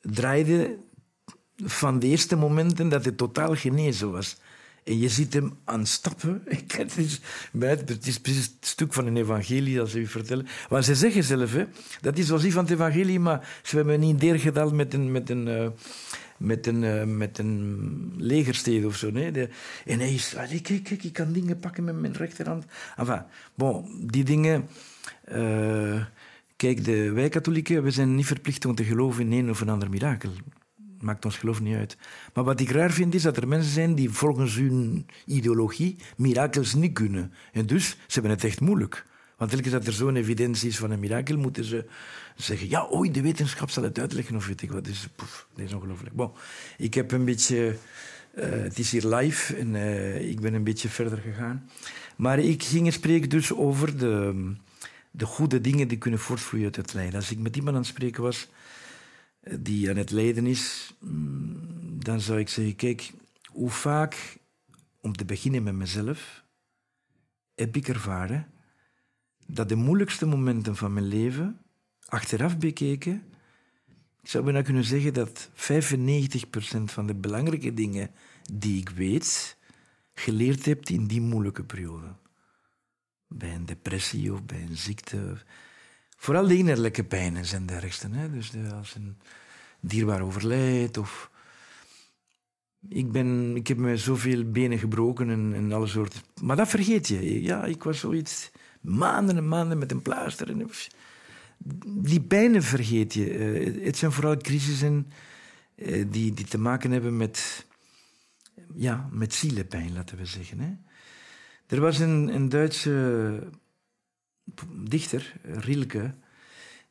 draaide 0.01 0.79
van 1.57 1.99
de 1.99 2.07
eerste 2.07 2.37
momenten 2.37 2.89
dat 2.89 3.05
hij 3.05 3.13
totaal 3.13 3.55
genezen 3.55 4.11
was. 4.11 4.37
En 4.85 4.99
je 4.99 5.09
ziet 5.09 5.35
hem 5.35 5.59
aan 5.65 5.87
stappen. 5.87 6.43
Het 6.45 6.97
is, 6.99 7.21
het 7.61 8.07
is 8.07 8.21
precies 8.21 8.45
het 8.45 8.67
stuk 8.67 8.93
van 8.93 9.07
een 9.07 9.17
evangelie 9.17 9.77
dat 9.77 9.89
ze 9.89 9.99
u 9.99 10.07
vertellen. 10.07 10.47
Want 10.69 10.85
ze 10.85 10.95
zeggen 10.95 11.25
zelf, 11.25 11.53
hè, 11.53 11.65
dat 12.01 12.19
is 12.19 12.27
zoals 12.27 12.43
die 12.43 12.53
van 12.53 12.63
het 12.65 12.73
evangelie, 12.73 13.21
maar 13.21 13.61
ze 13.63 13.77
hebben 13.77 14.01
niet 14.01 14.23
neergedaald 14.23 14.73
met 14.73 14.95
een, 14.95 15.13
met 15.13 15.31
een, 15.31 15.47
uh, 15.47 15.67
met 16.37 16.67
een, 16.67 16.83
uh, 16.83 17.05
met 17.05 17.39
een 17.39 18.13
legerstede 18.17 18.87
of 18.87 18.97
zo. 18.97 19.11
Nee? 19.11 19.49
En 19.85 19.99
hij 19.99 20.15
is, 20.15 20.35
kijk, 20.63 20.83
kijk, 20.83 21.05
ik 21.05 21.13
kan 21.13 21.33
dingen 21.33 21.59
pakken 21.59 21.85
met 21.85 22.01
mijn 22.01 22.13
rechterhand. 22.13 22.65
Enfin, 22.97 23.23
bon, 23.55 24.09
die 24.11 24.25
dingen... 24.25 24.69
Uh, 25.33 26.05
kijk, 26.57 26.85
de, 26.85 27.13
wij 27.13 27.29
katholieken 27.29 27.83
we 27.83 27.91
zijn 27.91 28.15
niet 28.15 28.27
verplicht 28.27 28.65
om 28.65 28.75
te 28.75 28.85
geloven 28.85 29.33
in 29.33 29.33
een 29.33 29.51
of 29.51 29.61
een 29.61 29.69
ander 29.69 29.91
mirakel 29.91 30.31
maakt 31.03 31.25
ons 31.25 31.37
geloof 31.37 31.61
niet 31.61 31.77
uit. 31.77 31.97
Maar 32.35 32.45
wat 32.45 32.61
ik 32.61 32.71
raar 32.71 32.91
vind, 32.91 33.15
is 33.15 33.23
dat 33.23 33.37
er 33.37 33.49
mensen 33.49 33.73
zijn 33.73 33.95
die 33.95 34.11
volgens 34.11 34.55
hun 34.55 35.07
ideologie 35.27 35.97
mirakels 36.17 36.75
niet 36.75 36.93
kunnen. 36.93 37.33
En 37.53 37.67
dus, 37.67 37.89
ze 37.89 38.13
hebben 38.13 38.31
het 38.31 38.45
echt 38.45 38.61
moeilijk. 38.61 39.07
Want 39.37 39.51
telkens 39.51 39.73
dat 39.73 39.87
er 39.87 39.93
zo'n 39.93 40.17
evidentie 40.17 40.69
is 40.69 40.79
van 40.79 40.91
een 40.91 41.01
mirakel, 41.01 41.39
moeten 41.39 41.65
ze 41.65 41.87
zeggen, 42.37 42.69
ja, 42.69 42.87
ooit 42.91 43.15
de 43.15 43.23
wetenschap 43.23 43.71
zal 43.71 43.83
het 43.83 43.99
uitleggen, 43.99 44.37
of 44.37 44.47
weet 44.47 44.63
ik 44.63 44.73
wat. 44.73 44.85
Dus, 44.85 45.09
poef, 45.17 45.47
dat 45.55 45.65
is 45.65 45.73
ongelooflijk. 45.73 46.15
Bon, 46.15 46.31
ik 46.77 46.95
heb 46.95 47.13
een 47.13 47.25
beetje 47.25 47.77
het 48.35 48.79
is 48.79 48.91
hier 48.91 49.07
live 49.07 49.57
en 49.57 49.75
ik 50.29 50.41
ben 50.41 50.55
een 50.55 50.65
beetje 50.65 50.89
verder 50.89 51.19
gegaan. 51.19 51.69
Maar 52.17 52.39
ik 52.39 52.63
ging 52.63 52.93
spreken 52.93 53.29
dus 53.29 53.53
over 53.53 53.99
de, 53.99 54.53
de 55.11 55.27
goede 55.27 55.61
dingen 55.61 55.89
die 55.89 55.99
kunnen 55.99 56.21
voortvloeien 56.21 56.67
uit 56.67 56.77
het 56.77 56.95
lijden. 56.95 57.15
Als 57.15 57.31
ik 57.31 57.39
met 57.39 57.57
iemand 57.57 57.75
aan 57.75 57.83
het 57.83 57.91
spreken 57.91 58.23
was 58.23 58.49
die 59.51 59.91
aan 59.91 59.97
het 59.97 60.11
lijden 60.11 60.47
is, 60.47 60.95
mm, 61.01 62.03
dan 62.03 62.21
zou 62.21 62.39
ik 62.39 62.49
zeggen, 62.49 62.77
kijk, 62.77 63.13
hoe 63.47 63.71
vaak, 63.71 64.39
om 65.01 65.17
te 65.17 65.25
beginnen 65.25 65.63
met 65.63 65.75
mezelf, 65.75 66.45
heb 67.55 67.77
ik 67.77 67.89
ervaren 67.89 68.53
dat 69.47 69.69
de 69.69 69.75
moeilijkste 69.75 70.27
momenten 70.27 70.77
van 70.77 70.93
mijn 70.93 71.07
leven, 71.07 71.61
achteraf 72.07 72.59
bekeken, 72.59 73.23
ik 74.23 74.29
zou 74.29 74.45
bijna 74.45 74.63
kunnen 74.63 74.85
zeggen 74.85 75.15
dat 75.15 75.51
95% 75.55 76.93
van 76.93 77.07
de 77.07 77.15
belangrijke 77.15 77.75
dingen 77.75 78.11
die 78.53 78.81
ik 78.81 78.89
weet, 78.89 79.57
geleerd 80.15 80.65
heb 80.65 80.89
in 80.89 81.07
die 81.07 81.21
moeilijke 81.21 81.65
periode. 81.65 82.15
Bij 83.29 83.55
een 83.55 83.67
depressie 83.67 84.33
of 84.33 84.45
bij 84.45 84.63
een 84.63 84.77
ziekte. 84.77 85.37
Vooral 86.23 86.47
de 86.47 86.57
innerlijke 86.57 87.05
pijnen 87.05 87.47
zijn 87.47 87.67
de 87.67 87.73
ergste. 87.73 88.09
Hè? 88.11 88.31
Dus 88.31 88.53
als 88.75 88.95
een 88.95 89.17
dierbaar 89.81 90.21
overlijdt 90.21 90.97
of 90.99 91.31
ik, 92.89 93.13
ben, 93.13 93.57
ik 93.57 93.67
heb 93.67 93.77
me 93.77 93.97
zoveel 93.97 94.51
benen 94.51 94.79
gebroken 94.79 95.31
en, 95.31 95.53
en 95.55 95.73
alle 95.73 95.87
soorten. 95.87 96.21
Maar 96.43 96.57
dat 96.57 96.69
vergeet 96.69 97.09
je. 97.09 97.43
Ja, 97.43 97.65
ik 97.65 97.83
was 97.83 97.99
zoiets 97.99 98.51
maanden 98.81 99.37
en 99.37 99.49
maanden 99.49 99.79
met 99.79 99.91
een 99.91 100.03
plaaster. 100.03 100.51
En, 100.51 100.71
die 101.87 102.21
pijnen 102.21 102.63
vergeet 102.63 103.15
je. 103.15 103.39
Uh, 103.39 103.85
het 103.85 103.97
zijn 103.97 104.13
vooral 104.13 104.37
crisissen 104.37 105.07
uh, 105.77 106.05
die, 106.11 106.35
die 106.35 106.47
te 106.47 106.59
maken 106.59 106.91
hebben 106.91 107.17
met, 107.17 107.67
ja, 108.75 109.09
met 109.11 109.35
zielepijn, 109.35 109.93
laten 109.93 110.17
we 110.17 110.27
zeggen. 110.27 110.61
Hè. 110.61 110.73
Er 111.67 111.81
was 111.81 111.99
een, 111.99 112.35
een 112.35 112.49
Duitse 112.49 113.51
dichter, 114.85 115.33
Rilke, 115.43 116.15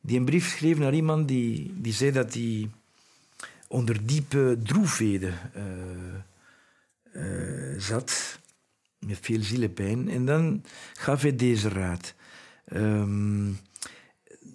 die 0.01 0.17
een 0.17 0.25
brief 0.25 0.49
schreef 0.49 0.77
naar 0.77 0.93
iemand 0.93 1.27
die, 1.27 1.73
die 1.81 1.93
zei 1.93 2.11
dat 2.11 2.33
hij 2.33 2.69
onder 3.67 4.05
diepe 4.05 4.57
droefheden 4.63 5.33
uh, 5.55 5.63
uh, 7.13 7.79
zat, 7.79 8.39
met 8.99 9.17
veel 9.21 9.41
zielepijn. 9.41 10.09
En 10.09 10.25
dan 10.25 10.63
gaf 10.93 11.21
hij 11.21 11.35
deze 11.35 11.69
raad. 11.69 12.13
Um, 12.73 13.57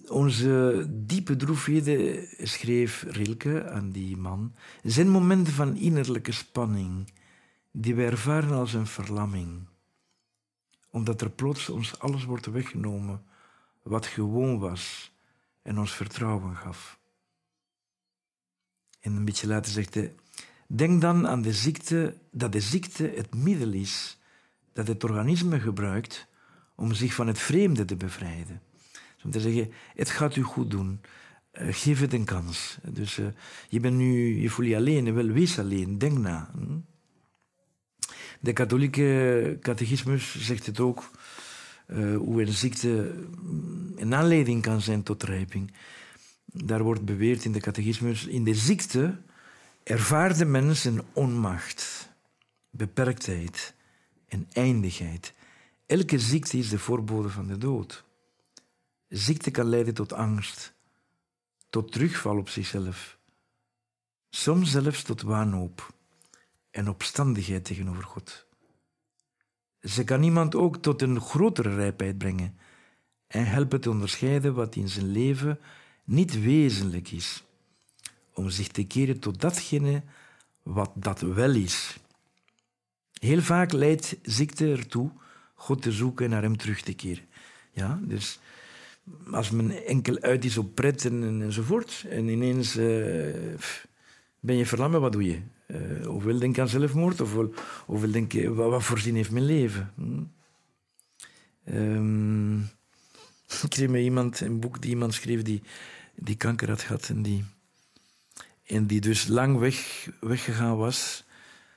onze 0.08 0.86
diepe 0.90 1.36
droefheden, 1.36 2.28
schreef 2.42 3.04
Rilke 3.08 3.70
aan 3.70 3.90
die 3.90 4.16
man, 4.16 4.54
zijn 4.82 5.08
momenten 5.08 5.52
van 5.52 5.76
innerlijke 5.76 6.32
spanning, 6.32 7.12
die 7.70 7.94
we 7.94 8.04
ervaren 8.04 8.52
als 8.52 8.74
een 8.74 8.86
verlamming. 8.86 9.66
Omdat 10.96 11.20
er 11.20 11.30
plots 11.30 11.68
ons 11.68 11.98
alles 11.98 12.24
wordt 12.24 12.46
weggenomen 12.46 13.22
wat 13.82 14.06
gewoon 14.06 14.58
was 14.58 15.12
en 15.62 15.78
ons 15.78 15.92
vertrouwen 15.92 16.56
gaf. 16.56 16.98
En 19.00 19.16
een 19.16 19.24
beetje 19.24 19.46
later 19.46 19.72
zegt 19.72 19.94
hij, 19.94 20.14
denk 20.66 21.00
dan 21.00 21.26
aan 21.26 21.42
de 21.42 21.52
ziekte, 21.52 22.16
dat 22.30 22.52
de 22.52 22.60
ziekte 22.60 23.12
het 23.14 23.34
middel 23.34 23.72
is 23.72 24.18
dat 24.72 24.86
het 24.86 25.04
organisme 25.04 25.60
gebruikt 25.60 26.26
om 26.74 26.92
zich 26.92 27.14
van 27.14 27.26
het 27.26 27.38
vreemde 27.38 27.84
te 27.84 27.96
bevrijden. 27.96 28.62
Dus 29.14 29.24
om 29.24 29.30
te 29.30 29.40
zeggen, 29.40 29.72
het 29.94 30.10
gaat 30.10 30.36
u 30.36 30.42
goed 30.42 30.70
doen. 30.70 31.00
Uh, 31.52 31.68
geef 31.70 32.00
het 32.00 32.12
een 32.12 32.24
kans. 32.24 32.78
Dus 32.82 33.18
uh, 33.18 33.26
je 33.68 33.80
bent 33.80 33.96
nu, 33.96 34.40
je 34.40 34.50
voelt 34.50 34.68
je 34.68 34.76
alleen, 34.76 35.14
wel 35.14 35.26
wees 35.28 35.58
alleen, 35.58 35.98
denk 35.98 36.18
na. 36.18 36.50
Hm? 36.52 36.78
De 38.40 38.52
katholieke 38.52 39.58
catechismus 39.60 40.46
zegt 40.46 40.66
het 40.66 40.80
ook, 40.80 41.10
uh, 41.88 42.16
hoe 42.16 42.42
een 42.42 42.52
ziekte 42.52 43.14
een 43.96 44.14
aanleiding 44.14 44.62
kan 44.62 44.80
zijn 44.80 45.02
tot 45.02 45.22
rijping. 45.22 45.72
Daar 46.44 46.82
wordt 46.82 47.04
beweerd 47.04 47.44
in 47.44 47.52
de 47.52 47.60
catechismus, 47.60 48.26
in 48.26 48.44
de 48.44 48.54
ziekte 48.54 49.20
ervaart 49.82 50.38
de 50.38 50.44
mens 50.44 50.88
onmacht, 51.12 52.12
beperktheid 52.70 53.74
en 54.28 54.48
eindigheid. 54.52 55.34
Elke 55.86 56.18
ziekte 56.18 56.58
is 56.58 56.68
de 56.68 56.78
voorbode 56.78 57.28
van 57.28 57.46
de 57.46 57.58
dood. 57.58 58.04
Ziekte 59.08 59.50
kan 59.50 59.66
leiden 59.66 59.94
tot 59.94 60.12
angst, 60.12 60.74
tot 61.70 61.92
terugval 61.92 62.36
op 62.36 62.48
zichzelf, 62.48 63.18
soms 64.30 64.70
zelfs 64.70 65.02
tot 65.02 65.22
wanhoop 65.22 65.94
en 66.76 66.88
opstandigheid 66.88 67.64
tegenover 67.64 68.02
God. 68.02 68.46
Ze 69.80 70.04
kan 70.04 70.22
iemand 70.22 70.54
ook 70.54 70.76
tot 70.76 71.02
een 71.02 71.20
grotere 71.20 71.74
rijpheid 71.74 72.18
brengen 72.18 72.58
en 73.26 73.46
helpen 73.46 73.80
te 73.80 73.90
onderscheiden 73.90 74.54
wat 74.54 74.76
in 74.76 74.88
zijn 74.88 75.10
leven 75.10 75.58
niet 76.04 76.40
wezenlijk 76.40 77.10
is, 77.10 77.44
om 78.34 78.50
zich 78.50 78.68
te 78.68 78.84
keren 78.86 79.18
tot 79.18 79.40
datgene 79.40 80.02
wat 80.62 80.90
dat 80.94 81.20
wel 81.20 81.54
is. 81.54 81.98
Heel 83.12 83.40
vaak 83.40 83.72
leidt 83.72 84.16
ziekte 84.22 84.70
ertoe 84.70 85.10
God 85.54 85.82
te 85.82 85.92
zoeken 85.92 86.24
en 86.24 86.30
naar 86.30 86.42
hem 86.42 86.56
terug 86.56 86.80
te 86.80 86.94
keren. 86.94 87.24
Ja, 87.72 88.00
dus 88.02 88.38
als 89.30 89.50
men 89.50 89.86
enkel 89.86 90.20
uit 90.20 90.44
is 90.44 90.58
op 90.58 90.74
pret 90.74 91.04
en, 91.04 91.42
enzovoort, 91.42 92.04
en 92.08 92.28
ineens 92.28 92.76
uh, 92.76 92.84
ben 94.40 94.56
je 94.56 94.66
verlammen, 94.66 95.00
wat 95.00 95.12
doe 95.12 95.24
je? 95.24 95.40
Uh, 95.66 96.14
ofwel 96.14 96.38
denk 96.38 96.58
aan 96.58 96.68
zelfmoord, 96.68 97.20
ofwel, 97.20 97.52
ofwel 97.86 98.10
denk 98.10 98.32
je, 98.32 98.54
wat, 98.54 98.70
wat 98.70 98.82
voor 98.82 98.98
zin 98.98 99.14
heeft 99.14 99.30
mijn 99.30 99.44
leven? 99.44 99.92
Hm? 99.94 100.22
Um, 101.74 102.60
ik 103.62 103.68
kreeg 103.68 103.88
met 103.88 104.02
iemand 104.02 104.40
een 104.40 104.60
boek 104.60 104.82
die 104.82 104.90
iemand 104.90 105.14
schreef 105.14 105.42
die, 105.42 105.62
die 106.14 106.36
kanker 106.36 106.68
had 106.68 106.82
gehad 106.82 107.08
en 107.08 107.22
die, 107.22 107.44
en 108.66 108.86
die 108.86 109.00
dus 109.00 109.26
lang 109.26 109.58
weg, 109.58 110.08
weggegaan 110.20 110.76
was 110.76 111.24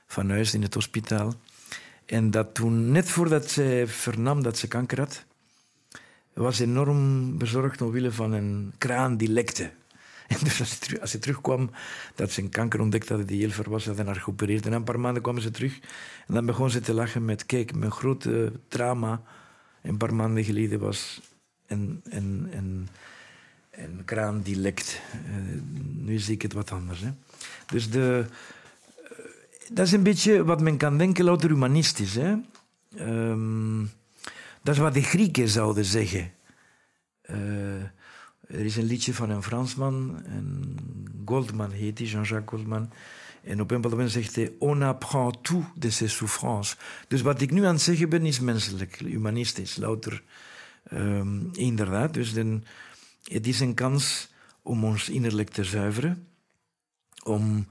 van 0.06 0.30
huis 0.30 0.54
in 0.54 0.62
het 0.62 0.74
hospitaal. 0.74 1.34
En 2.06 2.30
dat 2.30 2.54
toen, 2.54 2.90
net 2.90 3.08
voordat 3.08 3.50
zij 3.50 3.86
vernam 3.86 4.42
dat 4.42 4.58
ze 4.58 4.68
kanker 4.68 4.98
had, 4.98 5.24
was 6.32 6.58
enorm 6.58 7.38
bezorgd 7.38 7.82
omwille 7.82 8.12
van 8.12 8.32
een 8.32 8.72
kraan 8.78 9.16
die 9.16 9.28
lekte. 9.28 9.70
En 10.34 10.38
dus 10.44 10.60
als 11.00 11.10
ze, 11.10 11.18
terugkwam, 11.18 11.70
dat 12.14 12.30
ze 12.30 12.42
een 12.42 12.48
kanker 12.48 12.80
ontdekt 12.80 13.08
hadden 13.08 13.26
die 13.26 13.40
heel 13.40 13.50
ver 13.50 13.70
was, 13.70 13.86
hadden 13.86 14.06
haar 14.06 14.16
geopereerd. 14.16 14.66
En 14.66 14.72
een 14.72 14.84
paar 14.84 15.00
maanden 15.00 15.22
kwamen 15.22 15.42
ze 15.42 15.50
terug 15.50 15.78
en 16.26 16.34
dan 16.34 16.46
begon 16.46 16.70
ze 16.70 16.80
te 16.80 16.94
lachen 16.94 17.24
met, 17.24 17.46
kijk, 17.46 17.74
mijn 17.74 17.90
grote 17.90 18.52
trauma 18.68 19.22
een 19.82 19.96
paar 19.96 20.14
maanden 20.14 20.44
geleden 20.44 20.80
was 20.80 21.20
een, 21.66 22.00
een, 22.04 22.48
een, 22.52 22.88
een 23.70 24.02
kraan 24.04 24.42
die 24.42 24.56
lekt. 24.56 25.00
Uh, 25.14 25.60
nu 25.94 26.18
zie 26.18 26.34
ik 26.34 26.42
het 26.42 26.52
wat 26.52 26.70
anders. 26.70 27.00
Hè. 27.00 27.10
Dus 27.66 27.90
de, 27.90 28.24
uh, 28.24 28.34
dat 29.72 29.86
is 29.86 29.92
een 29.92 30.02
beetje 30.02 30.44
wat 30.44 30.60
men 30.60 30.76
kan 30.76 30.98
denken, 30.98 31.24
louter 31.24 31.50
humanistisch. 31.50 32.14
Hè. 32.14 32.34
Um, 32.98 33.90
dat 34.62 34.74
is 34.74 34.80
wat 34.80 34.94
de 34.94 35.02
Grieken 35.02 35.48
zouden 35.48 35.84
zeggen. 35.84 36.32
Uh, 37.30 37.36
er 38.50 38.64
is 38.64 38.76
een 38.76 38.84
liedje 38.84 39.14
van 39.14 39.30
een 39.30 39.42
Fransman, 39.42 40.22
en 40.24 40.76
Goldman 41.24 41.70
heet 41.70 41.98
hij, 41.98 42.06
Jean-Jacques 42.06 42.60
Goldman. 42.60 42.90
En 43.42 43.60
op 43.60 43.70
een 43.70 43.80
bepaald 43.80 43.92
moment 43.92 44.10
zegt 44.10 44.34
hij: 44.34 44.52
On 44.58 44.82
apprend 44.82 45.38
tout 45.42 45.64
de 45.74 45.90
ses 45.90 46.16
souffrances. 46.16 46.76
Dus 47.08 47.22
wat 47.22 47.40
ik 47.40 47.50
nu 47.50 47.64
aan 47.64 47.74
het 47.74 47.82
zeggen 47.82 48.08
ben, 48.08 48.26
is 48.26 48.40
menselijk, 48.40 48.96
humanistisch, 48.96 49.76
louter 49.76 50.22
Um, 50.92 51.50
inderdaad, 51.52 52.14
dus 52.14 52.32
den, 52.32 52.64
het 53.24 53.46
is 53.46 53.60
een 53.60 53.74
kans 53.74 54.32
om 54.62 54.84
ons 54.84 55.08
innerlijk 55.08 55.48
te 55.48 55.64
zuiveren. 55.64 56.26
Om, 57.24 57.68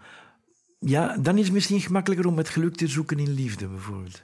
ja, 0.79 1.17
dan 1.17 1.37
is 1.37 1.43
het 1.43 1.53
misschien 1.53 1.81
gemakkelijker 1.81 2.27
om 2.27 2.37
het 2.37 2.49
geluk 2.49 2.75
te 2.75 2.87
zoeken 2.87 3.19
in 3.19 3.33
liefde, 3.33 3.67
bijvoorbeeld. 3.67 4.23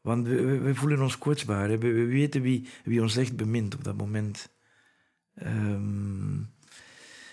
Want 0.00 0.26
we, 0.26 0.58
we 0.58 0.74
voelen 0.74 1.02
ons 1.02 1.18
kwetsbaar. 1.18 1.68
We, 1.68 1.78
we, 1.78 2.04
weten 2.04 2.42
wie, 2.42 2.68
wie 2.84 3.02
ons 3.02 3.16
echt 3.16 3.36
bemint 3.36 3.74
op 3.74 3.84
dat 3.84 3.96
moment. 3.96 4.48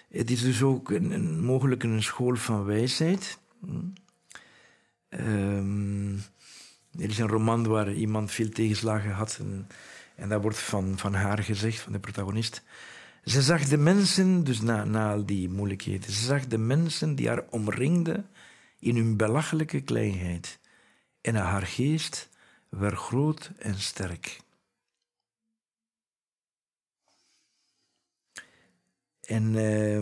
Het 0.10 0.32
is 0.32 0.42
dus 0.42 0.62
ook 0.62 0.92
een, 0.92 1.44
mogelijk 1.44 1.84
een 1.84 2.04
school 2.04 2.36
van 2.36 2.66
wijsheid. 2.66 3.40
Um, 5.10 6.14
er 7.00 7.10
is 7.10 7.18
een 7.18 7.28
roman 7.28 7.68
waar 7.68 7.94
iemand 7.94 8.32
veel 8.32 8.50
tegenslagen 8.50 9.12
had. 9.12 9.38
En 9.40 9.68
en 10.16 10.30
dat 10.30 10.42
wordt 10.42 10.60
van, 10.60 10.98
van 10.98 11.14
haar 11.14 11.44
gezegd, 11.44 11.80
van 11.80 11.92
de 11.92 12.00
protagonist. 12.00 12.64
Ze 13.24 13.42
zag 13.42 13.64
de 13.64 13.78
mensen, 13.78 14.44
dus 14.44 14.62
na, 14.62 14.84
na 14.84 15.12
al 15.12 15.26
die 15.26 15.50
moeilijkheden, 15.50 16.12
ze 16.12 16.26
zag 16.26 16.48
de 16.48 16.58
mensen 16.58 17.16
die 17.16 17.28
haar 17.28 17.44
omringden 17.50 18.30
in 18.80 18.96
hun 18.96 19.18
belachelijke 19.18 19.82
kleinheid. 19.82 20.60
En 21.22 21.36
haar 21.36 21.66
geest 21.66 22.30
werd 22.70 22.98
groot 22.98 23.52
en 23.58 23.80
sterk. 23.80 24.40
En 29.26 29.54
uh, 29.54 29.96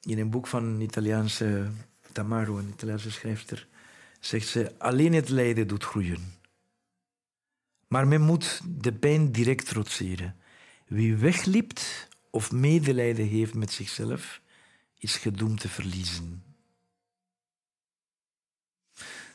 in 0.00 0.18
een 0.18 0.30
boek 0.30 0.46
van 0.46 0.64
een 0.64 0.80
Italiaanse 0.80 1.70
Tamaro, 2.12 2.58
een 2.58 2.68
Italiaanse 2.68 3.10
schrijfster, 3.10 3.68
zegt 4.20 4.48
ze, 4.48 4.72
alleen 4.78 5.12
het 5.12 5.28
lijden 5.28 5.68
doet 5.68 5.84
groeien. 5.84 6.38
Maar 7.88 8.08
men 8.08 8.20
moet 8.20 8.60
de 8.66 8.92
pijn 8.92 9.32
direct 9.32 9.66
trotseren. 9.66 10.36
Wie 10.86 11.16
wegliept 11.16 12.08
of 12.30 12.52
medelijden 12.52 13.26
heeft 13.26 13.54
met 13.54 13.72
zichzelf, 13.72 14.40
is 14.98 15.16
gedoemd 15.16 15.60
te 15.60 15.68
verliezen. 15.68 16.42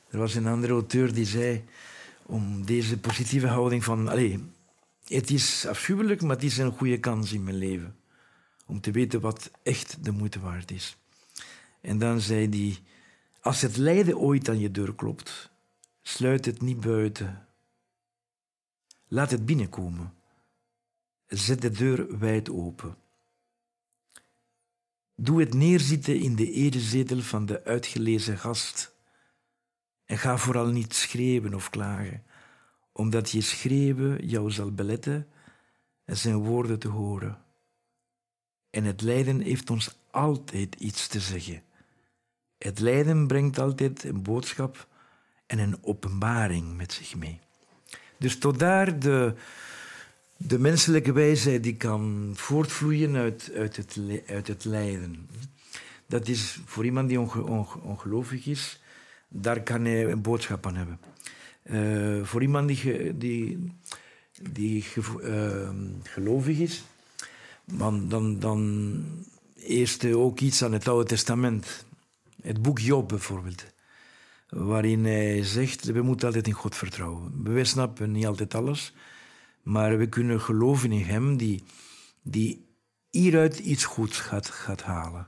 Er 0.10 0.18
was 0.18 0.36
een 0.36 0.48
andere 0.48 0.74
auteur 0.74 1.14
die 1.14 1.26
zei 1.26 1.64
om 2.26 2.66
deze 2.66 2.98
positieve 2.98 3.48
houding 3.48 3.84
van... 3.84 4.08
Allez, 4.08 4.38
het 5.08 5.30
is 5.30 5.66
afschuwelijk, 5.68 6.22
maar 6.22 6.36
het 6.36 6.46
is 6.46 6.58
een 6.58 6.72
goede 6.72 7.00
kans 7.00 7.34
in 7.34 7.44
mijn 7.44 7.58
leven. 7.58 7.96
Om 8.65 8.82
te 8.82 8.91
weten 8.91 9.21
wat 9.21 9.51
echt 9.63 10.04
de 10.04 10.12
moeite 10.12 10.39
waard 10.39 10.71
is. 10.71 10.97
En 11.82 11.99
dan 11.99 12.21
zei 12.21 12.49
hij... 12.49 12.80
Als 13.45 13.62
het 13.62 13.78
lijden 13.78 14.17
ooit 14.17 14.49
aan 14.49 14.60
je 14.60 14.71
deur 14.71 14.95
klopt, 14.95 15.51
sluit 16.01 16.45
het 16.45 16.62
niet 16.62 16.80
buiten. 16.80 17.47
Laat 19.08 19.32
het 19.32 19.45
binnenkomen. 19.45 20.13
Zet 21.28 21.62
de 21.62 21.71
deur 21.71 22.19
wijd 22.19 22.49
open. 22.49 22.97
Doe 25.15 25.39
het 25.39 25.54
neerzitten 25.54 26.19
in 26.19 26.36
de 26.36 26.51
erezetel 26.51 27.21
van 27.21 27.45
de 27.45 27.63
uitgelezen 27.63 28.38
gast. 28.38 28.95
En 30.06 30.17
ga 30.17 30.38
vooral 30.38 30.67
niet 30.67 30.93
schreeuwen 30.93 31.54
of 31.54 31.69
klagen, 31.69 32.23
omdat 32.91 33.32
je 33.32 33.41
schreeuwen 33.41 34.28
jou 34.28 34.51
zal 34.51 34.71
beletten 34.71 35.28
en 36.06 36.17
zijn 36.17 36.38
woorden 36.38 36.80
te 36.80 36.88
horen. 36.88 37.44
En 38.76 38.84
het 38.84 39.02
lijden 39.02 39.40
heeft 39.40 39.70
ons 39.70 39.98
altijd 40.12 40.76
iets 40.76 41.08
te 41.08 41.20
zeggen. 41.20 41.62
Het 42.58 42.80
lijden 42.80 43.28
brengt 43.28 43.60
altijd 43.60 44.04
een 44.04 44.22
boodschap 44.22 44.88
en 45.46 45.60
een 45.60 45.78
openbaring 45.82 46.78
met 46.78 46.94
zich 46.94 47.16
mee. 47.16 47.40
Dus 48.18 48.38
tot 48.38 48.60
daar 48.60 49.00
de, 49.00 49.34
de 50.38 50.60
menselijke 50.60 51.12
wijsheid 51.12 51.64
die 51.64 51.76
kan 51.76 52.32
voortvloeien 52.36 53.16
uit, 53.16 53.52
uit, 53.56 53.76
het, 53.76 54.00
uit 54.28 54.48
het 54.48 54.66
lijden. 54.66 55.30
Dat 56.06 56.28
is 56.28 56.60
voor 56.66 56.86
iemand 56.86 57.10
die 57.10 57.20
ongelovig 57.84 58.46
is, 58.46 58.82
daar 59.28 59.64
kan 59.64 59.86
hij 59.86 60.12
een 60.12 60.22
boodschap 60.22 60.66
aan 60.66 60.76
hebben. 60.76 61.00
Uh, 61.64 62.24
voor 62.24 62.42
iemand 62.42 62.68
die, 62.68 63.18
die, 63.18 63.72
die 64.52 64.86
uh, 65.22 65.70
gelovig 66.04 66.58
is, 66.58 66.84
dan, 67.65 68.10
dan, 68.10 68.39
dan 68.39 69.04
eerst 69.56 70.06
ook 70.06 70.39
iets 70.39 70.63
aan 70.63 70.73
het 70.73 70.88
Oude 70.88 71.10
Testament. 71.10 71.86
Het 72.41 72.62
boek 72.62 72.80
Job 72.80 73.08
bijvoorbeeld. 73.08 73.65
Waarin 74.49 75.06
hij 75.06 75.43
zegt, 75.43 75.86
we 75.86 76.01
moeten 76.01 76.28
altijd 76.28 76.47
in 76.47 76.54
God 76.54 76.75
vertrouwen. 76.75 77.43
We 77.43 77.63
snappen 77.63 78.12
niet 78.12 78.25
altijd 78.25 78.56
alles, 78.56 78.93
maar 79.63 79.97
we 79.97 80.10
kunnen 80.10 80.41
geloven 80.41 80.91
in 80.91 81.06
hem 81.06 81.38
die, 81.38 81.63
die 82.21 82.65
hieruit 83.10 83.60
iets 83.60 83.86
goeds 83.86 84.19
gaat, 84.19 84.49
gaat 84.49 84.82
halen. 84.82 85.28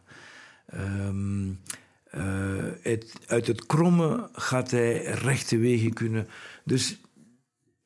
Um, 0.74 1.60
uh, 2.12 2.66
uit 3.28 3.48
het 3.48 3.66
kromme 3.66 4.30
gaat 4.34 4.72
hij 4.72 5.04
rechte 5.04 5.58
wegen 5.58 5.94
kunnen. 5.94 6.28
Dus 6.66 6.98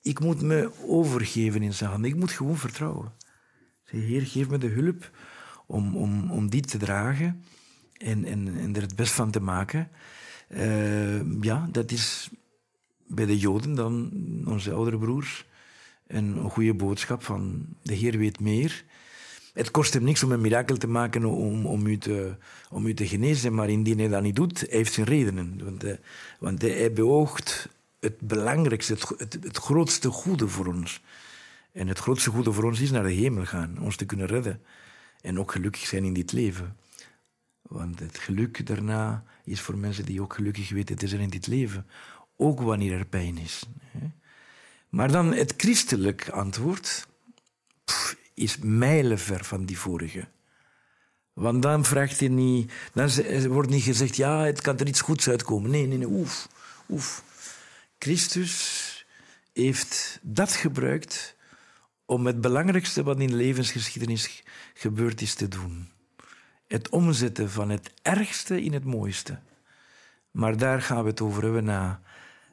ik 0.01 0.19
moet 0.19 0.41
me 0.41 0.71
overgeven 0.85 1.61
in 1.61 1.73
zijn 1.73 1.89
handen. 1.89 2.09
Ik 2.09 2.15
moet 2.15 2.31
gewoon 2.31 2.57
vertrouwen. 2.57 3.13
Zeg, 3.91 4.01
Heer, 4.01 4.21
geef 4.21 4.49
me 4.49 4.57
de 4.57 4.67
hulp 4.67 5.09
om, 5.65 5.97
om, 5.97 6.31
om 6.31 6.49
die 6.49 6.61
te 6.61 6.77
dragen 6.77 7.43
en, 7.97 8.25
en, 8.25 8.75
er 8.75 8.81
het 8.81 8.95
best 8.95 9.13
van 9.13 9.31
te 9.31 9.39
maken. 9.39 9.89
Uh, 10.49 11.41
ja, 11.41 11.69
dat 11.71 11.91
is 11.91 12.29
bij 13.07 13.25
de 13.25 13.37
Joden 13.37 13.75
dan, 13.75 14.11
onze 14.45 14.71
oudere 14.71 14.97
broers, 14.97 15.45
een 16.07 16.49
goede 16.49 16.73
boodschap 16.73 17.23
van 17.23 17.65
de 17.81 17.93
Heer 17.93 18.17
weet 18.17 18.39
meer. 18.39 18.83
Het 19.53 19.71
kost 19.71 19.93
hem 19.93 20.03
niks 20.03 20.23
om 20.23 20.31
een 20.31 20.41
mirakel 20.41 20.77
te 20.77 20.87
maken 20.87 21.25
om, 21.25 21.65
om, 21.65 21.87
u, 21.87 21.97
te, 21.97 22.35
om 22.69 22.85
u 22.85 22.93
te 22.93 23.07
genezen, 23.07 23.53
maar 23.53 23.69
indien 23.69 23.99
hij 23.99 24.07
dat 24.07 24.21
niet 24.21 24.35
doet, 24.35 24.59
hij 24.59 24.77
heeft 24.77 24.93
zijn 24.93 25.05
redenen. 25.05 25.61
Want, 25.63 25.83
uh, 25.83 25.93
want 26.39 26.61
hij 26.61 26.93
beoogt 26.93 27.69
het 27.99 28.19
belangrijkste, 28.19 28.93
het, 28.93 29.09
het, 29.17 29.37
het, 29.43 29.57
grootste 29.57 30.09
goede 30.09 30.47
voor 30.47 30.65
ons. 30.65 31.01
En 31.71 31.87
het 31.87 31.99
grootste 31.99 32.29
goede 32.29 32.51
voor 32.51 32.63
ons 32.63 32.79
is 32.79 32.91
naar 32.91 33.03
de 33.03 33.11
hemel 33.11 33.45
gaan, 33.45 33.79
ons 33.79 33.95
te 33.95 34.05
kunnen 34.05 34.27
redden. 34.27 34.61
En 35.21 35.39
ook 35.39 35.51
gelukkig 35.51 35.85
zijn 35.85 36.03
in 36.03 36.13
dit 36.13 36.31
leven. 36.31 36.77
Want 37.61 37.99
het 37.99 38.17
geluk 38.17 38.65
daarna 38.67 39.23
is 39.43 39.61
voor 39.61 39.77
mensen 39.77 40.05
die 40.05 40.21
ook 40.21 40.33
gelukkig 40.33 40.69
weten 40.69 40.97
te 40.97 41.07
zijn 41.07 41.21
in 41.21 41.29
dit 41.29 41.47
leven. 41.47 41.87
Ook 42.35 42.61
wanneer 42.61 42.93
er 42.93 43.05
pijn 43.05 43.37
is. 43.37 43.63
Maar 44.89 45.11
dan 45.11 45.33
het 45.33 45.53
christelijk 45.57 46.29
antwoord 46.29 47.07
is 48.33 48.57
mijlenver 48.57 49.45
van 49.45 49.65
die 49.65 49.77
vorige. 49.77 50.27
Want 51.33 51.61
dan 51.61 51.85
vraagt 51.85 52.19
hij 52.19 52.29
niet, 52.29 52.71
dan 52.93 53.09
wordt 53.47 53.69
niet 53.69 53.83
gezegd, 53.83 54.15
ja, 54.15 54.43
het 54.43 54.61
kan 54.61 54.77
er 54.77 54.87
iets 54.87 55.01
goeds 55.01 55.29
uitkomen. 55.29 55.71
Nee, 55.71 55.87
nee, 55.87 55.97
nee, 55.97 56.07
oef, 56.07 56.47
oef. 56.89 57.23
Christus 57.99 59.05
heeft 59.53 60.19
dat 60.21 60.51
gebruikt 60.51 61.35
om 62.11 62.25
het 62.25 62.41
belangrijkste 62.41 63.03
wat 63.03 63.19
in 63.19 63.27
de 63.27 63.35
levensgeschiedenis 63.35 64.43
gebeurd 64.73 65.21
is 65.21 65.33
te 65.33 65.47
doen. 65.47 65.89
Het 66.67 66.89
omzetten 66.89 67.49
van 67.49 67.69
het 67.69 67.93
ergste 68.01 68.63
in 68.63 68.73
het 68.73 68.83
mooiste. 68.83 69.39
Maar 70.31 70.57
daar 70.57 70.81
gaan 70.81 71.03
we 71.03 71.09
het 71.09 71.21
over 71.21 71.43
hebben 71.43 71.63
na, 71.63 72.01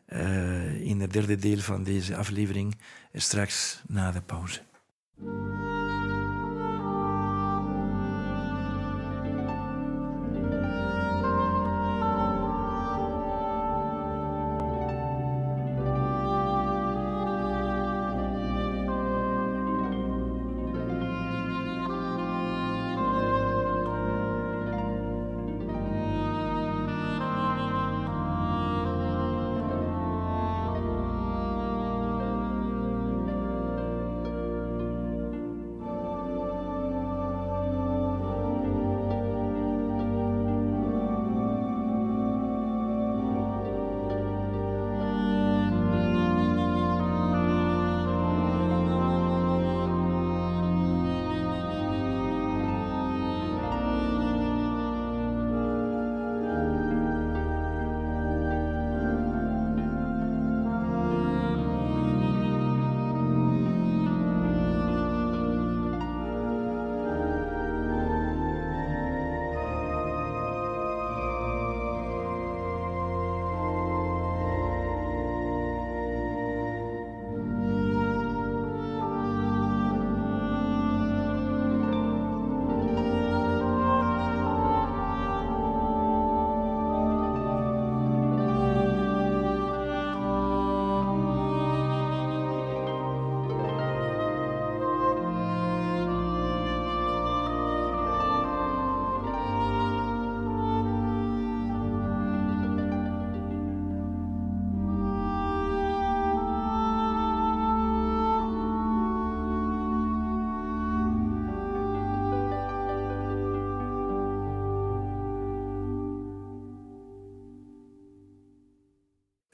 uh, 0.08 0.80
in 0.80 1.00
het 1.00 1.12
derde 1.12 1.36
deel 1.36 1.58
van 1.58 1.82
deze 1.82 2.16
aflevering, 2.16 2.76
straks 3.12 3.82
na 3.86 4.10
de 4.12 4.20
pauze. 4.20 4.60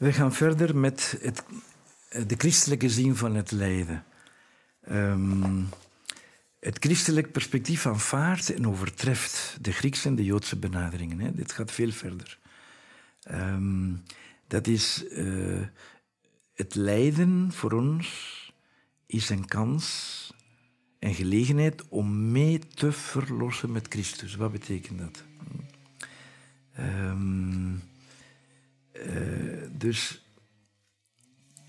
We 0.05 0.13
gaan 0.13 0.33
verder 0.33 0.77
met 0.77 1.19
het, 1.21 1.45
de 2.29 2.35
christelijke 2.39 2.91
zin 2.91 3.17
van 3.17 3.35
het 3.35 3.51
lijden. 3.51 4.05
Ehm, 4.81 5.63
het 6.61 6.77
christelijk 6.79 7.33
perspectief 7.33 7.87
aanvaardt 7.87 8.55
en 8.55 8.69
overtreft 8.69 9.57
de 9.61 9.73
Griekse 9.73 10.09
en 10.09 10.15
de 10.15 10.25
Joodse 10.25 10.57
benaderingen. 10.57 11.21
Hè. 11.21 11.35
Dit 11.35 11.53
gaat 11.53 11.73
veel 11.73 11.91
verder. 11.91 12.39
Ehm, 13.23 13.93
dat 14.47 14.67
is 14.67 15.05
uh, 15.11 15.67
het 16.55 16.75
lijden 16.75 17.53
voor 17.53 17.73
ons 17.73 18.09
is 19.07 19.29
een 19.29 19.47
kans 19.47 20.33
en 20.99 21.15
gelegenheid 21.15 21.89
om 21.89 22.31
mee 22.33 22.59
te 22.59 22.93
verlossen 22.93 23.73
met 23.73 23.87
Christus. 23.89 24.35
Wat 24.35 24.53
betekent 24.53 24.99
dat? 24.99 25.23
Um, 26.79 27.83
dus 29.73 30.25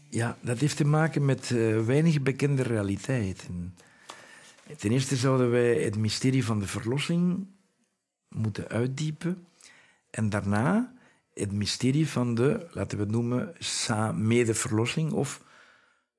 ja, 0.09 0.37
dat 0.41 0.59
heeft 0.59 0.77
te 0.77 0.85
maken 0.85 1.25
met 1.25 1.49
uh, 1.49 1.85
weinig 1.85 2.21
bekende 2.21 2.63
realiteiten. 2.63 3.75
Ten 4.77 4.91
eerste 4.91 5.15
zouden 5.15 5.51
wij 5.51 5.83
het 5.83 5.97
mysterie 5.97 6.45
van 6.45 6.59
de 6.59 6.67
verlossing 6.67 7.47
moeten 8.29 8.67
uitdiepen. 8.67 9.47
En 10.09 10.29
daarna 10.29 10.93
het 11.33 11.51
mysterie 11.51 12.09
van 12.09 12.35
de, 12.35 12.67
laten 12.71 12.97
we 12.97 13.03
het 13.03 13.11
noemen, 13.11 13.55
medeverlossing 14.27 15.11
of 15.11 15.43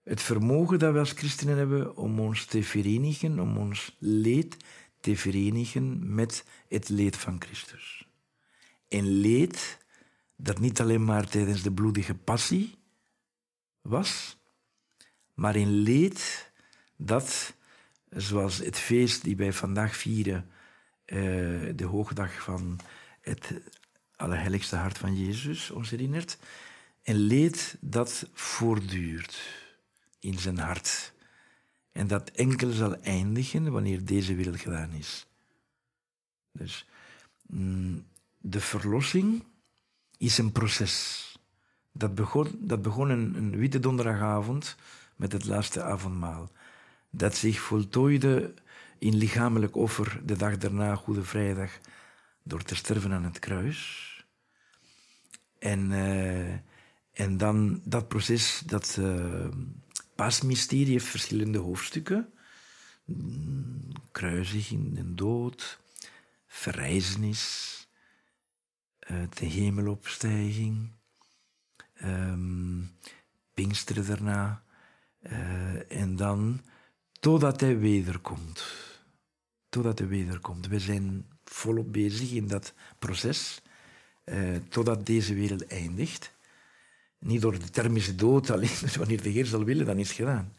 het 0.02 0.22
vermogen 0.22 0.78
dat 0.78 0.92
we 0.92 0.98
als 0.98 1.12
christenen 1.12 1.56
hebben 1.56 1.96
om 1.96 2.20
ons 2.20 2.44
te 2.44 2.62
verenigen, 2.62 3.38
om 3.38 3.56
ons 3.56 3.96
leed 3.98 4.56
te 5.00 5.16
verenigen 5.16 6.14
met 6.14 6.44
het 6.68 6.88
leed 6.88 7.16
van 7.16 7.36
Christus. 7.38 8.08
Een 8.88 9.06
leed 9.06 9.78
dat 10.36 10.58
niet 10.58 10.80
alleen 10.80 11.04
maar 11.04 11.28
tijdens 11.28 11.62
de 11.62 11.72
bloedige 11.72 12.14
passie 12.14 12.78
was, 13.80 14.36
maar 15.34 15.54
een 15.54 15.70
leed 15.70 16.50
dat, 16.96 17.54
zoals 18.10 18.58
het 18.58 18.78
feest 18.78 19.22
die 19.22 19.36
wij 19.36 19.52
vandaag 19.52 19.96
vieren, 19.96 20.50
uh, 21.06 21.72
de 21.76 21.84
hoogdag 21.84 22.42
van 22.42 22.80
het 23.20 23.52
Allerheiligste 24.16 24.76
Hart 24.76 24.98
van 24.98 25.16
Jezus 25.16 25.70
ons 25.70 25.90
herinnert, 25.90 26.38
een 27.02 27.16
leed 27.18 27.76
dat 27.80 28.28
voortduurt 28.32 29.38
in 30.20 30.38
zijn 30.38 30.58
hart. 30.58 31.12
En 31.92 32.06
dat 32.06 32.30
enkel 32.30 32.70
zal 32.70 32.94
eindigen 32.94 33.72
wanneer 33.72 34.04
deze 34.04 34.34
wereld 34.34 34.60
gedaan 34.60 34.92
is. 34.92 35.26
Dus 36.52 36.86
mm, 37.46 38.06
de 38.38 38.60
verlossing 38.60 39.44
is 40.16 40.38
een 40.38 40.52
proces. 40.52 41.24
Dat 41.92 42.14
begon, 42.14 42.58
dat 42.60 42.82
begon 42.82 43.10
een, 43.10 43.56
witte 43.56 43.80
donderdagavond 43.80 44.76
met 45.16 45.32
het 45.32 45.44
laatste 45.44 45.82
avondmaal. 45.82 46.50
Dat 47.10 47.36
zich 47.36 47.60
voltooide 47.60 48.54
in 48.98 49.16
lichamelijk 49.16 49.76
offer 49.76 50.20
de 50.24 50.36
dag 50.36 50.56
daarna, 50.56 50.94
Goede 50.94 51.22
Vrijdag, 51.22 51.70
door 52.42 52.62
te 52.62 52.74
sterven 52.74 53.12
aan 53.12 53.24
het 53.24 53.38
kruis. 53.38 54.04
En, 55.58 55.90
uh, 55.90 56.52
en 57.12 57.36
dan 57.36 57.80
dat 57.84 58.08
proces, 58.08 58.62
dat, 58.66 58.96
uh, 59.00 59.46
Pasmysterie 60.14 60.92
heeft 60.92 61.06
verschillende 61.06 61.58
hoofdstukken. 61.58 62.32
Kruisiging 64.12 64.98
en 64.98 65.16
dood, 65.16 65.80
verrijzenis, 66.46 67.74
eh, 67.74 67.75
de 69.06 69.46
hemelopstijging, 69.46 70.90
um, 72.04 72.90
Pinksteren 73.56 74.06
daarna. 74.06 74.62
Uh, 75.22 76.00
en 76.02 76.16
dan 76.16 76.60
totdat 77.20 77.60
hij 77.60 77.78
wederkomt. 77.78 78.64
Totdat 79.68 79.98
hij 79.98 80.08
wederkomt. 80.08 80.66
We 80.66 80.78
zijn 80.78 81.26
volop 81.44 81.92
bezig 81.92 82.32
in 82.32 82.46
dat 82.46 82.74
proces, 82.98 83.62
uh, 84.24 84.56
totdat 84.68 85.06
deze 85.06 85.34
wereld 85.34 85.66
eindigt. 85.66 86.32
Niet 87.18 87.40
door 87.40 87.58
de 87.58 87.70
thermische 87.70 88.14
dood, 88.14 88.50
alleen 88.54 88.78
wanneer 88.98 89.22
de 89.22 89.28
Heer 89.28 89.46
zal 89.46 89.64
willen, 89.64 89.86
dan 89.86 89.98
is 89.98 90.08
het 90.08 90.16
gedaan. 90.16 90.54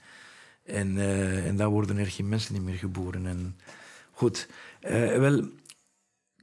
En, 0.63 0.95
uh, 0.95 1.47
en 1.47 1.57
dan 1.57 1.71
worden 1.71 1.97
er 1.97 2.07
geen 2.07 2.29
mensen 2.29 2.63
meer 2.63 2.77
geboren. 2.77 3.25
En, 3.25 3.59
goed, 4.11 4.47
wel, 4.81 5.49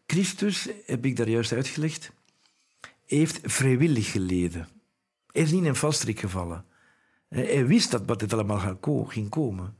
Christus, 0.06 0.68
heb 0.86 1.04
ik 1.04 1.16
daar 1.16 1.28
juist 1.28 1.52
uitgelegd, 1.52 2.12
heeft 3.06 3.40
vrijwillig 3.42 4.10
geleden. 4.10 4.68
Hij 5.32 5.42
is 5.42 5.50
niet 5.50 5.62
in 5.62 5.68
een 5.68 5.76
valstrik 5.76 6.20
gevallen. 6.20 6.64
Hij 7.28 7.66
wist 7.66 7.90
dat 7.90 8.02
wat 8.06 8.20
dit 8.20 8.32
allemaal 8.32 8.76
ging 9.06 9.28
komen. 9.28 9.76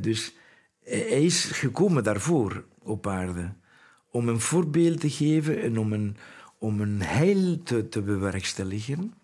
Dus 0.00 0.34
hij 0.84 1.24
is 1.24 1.44
gekomen 1.44 2.04
daarvoor 2.04 2.64
op 2.78 3.06
aarde. 3.06 3.52
Om 4.10 4.28
een 4.28 4.40
voorbeeld 4.40 5.00
te 5.00 5.10
geven 5.10 5.62
en 5.62 5.78
om 5.78 5.92
een, 5.92 6.16
om 6.58 6.80
een 6.80 7.02
heil 7.02 7.62
te, 7.62 7.88
te 7.88 8.02
bewerkstelligen 8.02 9.14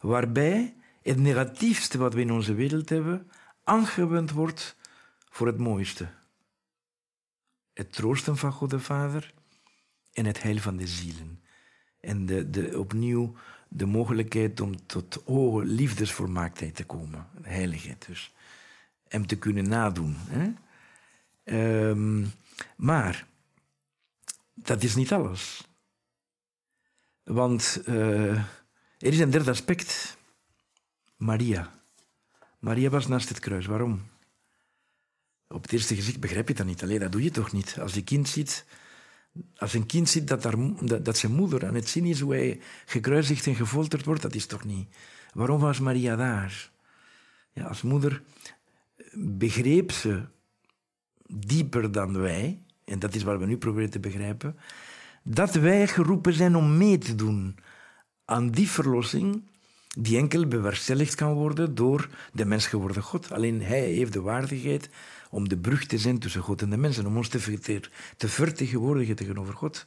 waarbij 0.00 0.74
het 1.02 1.18
negatiefste 1.18 1.98
wat 1.98 2.14
we 2.14 2.20
in 2.20 2.32
onze 2.32 2.54
wereld 2.54 2.88
hebben 2.88 3.30
aangewend 3.64 4.30
wordt 4.30 4.76
voor 5.30 5.46
het 5.46 5.58
mooiste. 5.58 6.08
Het 7.76 7.92
troosten 7.92 8.36
van 8.36 8.52
God 8.52 8.70
de 8.70 8.80
Vader 8.80 9.34
en 10.12 10.24
het 10.24 10.42
heil 10.42 10.58
van 10.58 10.76
de 10.76 10.86
zielen. 10.86 11.40
En 12.00 12.26
de, 12.26 12.50
de, 12.50 12.78
opnieuw 12.78 13.34
de 13.68 13.86
mogelijkheid 13.86 14.60
om 14.60 14.86
tot 14.86 15.22
hoge 15.24 15.64
liefdesvolmaaktheid 15.64 16.74
te 16.74 16.84
komen. 16.84 17.26
Heiligheid 17.42 18.06
dus. 18.06 18.34
Hem 19.08 19.26
te 19.26 19.38
kunnen 19.38 19.68
nadoen. 19.68 20.16
Hè? 20.18 20.52
Um, 21.88 22.32
maar 22.76 23.26
dat 24.54 24.82
is 24.82 24.94
niet 24.94 25.12
alles. 25.12 25.68
Want 27.22 27.82
uh, 27.84 28.36
er 28.98 29.12
is 29.12 29.18
een 29.18 29.30
derde 29.30 29.50
aspect. 29.50 30.16
Maria. 31.16 31.70
Maria 32.58 32.88
was 32.88 33.06
naast 33.06 33.28
het 33.28 33.40
kruis. 33.40 33.66
Waarom? 33.66 34.02
Op 35.48 35.62
het 35.62 35.72
eerste 35.72 35.94
gezicht 35.94 36.20
begrijp 36.20 36.48
je 36.48 36.54
dat 36.54 36.66
niet. 36.66 36.82
Alleen 36.82 37.00
dat 37.00 37.12
doe 37.12 37.22
je 37.22 37.30
toch 37.30 37.52
niet. 37.52 37.76
Als 37.80 38.04
kind 38.04 38.28
ziet, 38.28 38.64
als 39.56 39.74
een 39.74 39.86
kind 39.86 40.08
ziet 40.08 40.28
dat, 40.28 40.42
dat, 41.04 41.16
zijn 41.16 41.32
moeder 41.32 41.66
aan 41.66 41.74
het 41.74 41.88
zien 41.88 42.04
is 42.04 42.20
hoe 42.20 42.34
hij 42.34 42.60
gekruisigd 42.86 43.46
en 43.46 43.54
gefolterd 43.54 44.04
wordt, 44.04 44.22
dat 44.22 44.34
is 44.34 44.46
toch 44.46 44.64
niet. 44.64 44.88
Waarom 45.32 45.60
was 45.60 45.80
Maria 45.80 46.16
daar? 46.16 46.70
Ja, 47.52 47.64
als 47.64 47.82
moeder 47.82 48.22
begreep 49.12 49.92
ze 49.92 50.24
dieper 51.26 51.92
dan 51.92 52.18
wij, 52.18 52.62
en 52.84 52.98
dat 52.98 53.14
is 53.14 53.22
wat 53.22 53.38
we 53.38 53.46
nu 53.46 53.56
proberen 53.56 53.90
te 53.90 54.00
begrijpen, 54.00 54.56
dat 55.22 55.54
wij 55.54 55.88
geroepen 55.88 56.32
zijn 56.32 56.56
om 56.56 56.76
mee 56.76 56.98
te 56.98 57.14
doen 57.14 57.56
aan 58.24 58.50
die 58.50 58.70
verlossing 58.70 59.42
die 59.98 60.18
enkel 60.18 60.46
bewerkstelligd 60.46 61.14
kan 61.14 61.32
worden 61.32 61.74
door 61.74 62.08
de 62.32 62.44
mens 62.44 62.66
geworden 62.66 63.02
God. 63.02 63.32
Alleen 63.32 63.62
Hij 63.62 63.90
heeft 63.90 64.12
de 64.12 64.20
waardigheid 64.20 64.90
om 65.30 65.48
de 65.48 65.58
brug 65.58 65.86
te 65.86 65.98
zijn 65.98 66.18
tussen 66.18 66.42
God 66.42 66.62
en 66.62 66.70
de 66.70 66.76
mensen, 66.76 67.06
om 67.06 67.16
ons 67.16 67.28
te, 67.28 67.80
te 68.16 68.28
vertegenwoordigen 68.28 69.16
tegenover 69.16 69.54
God. 69.54 69.86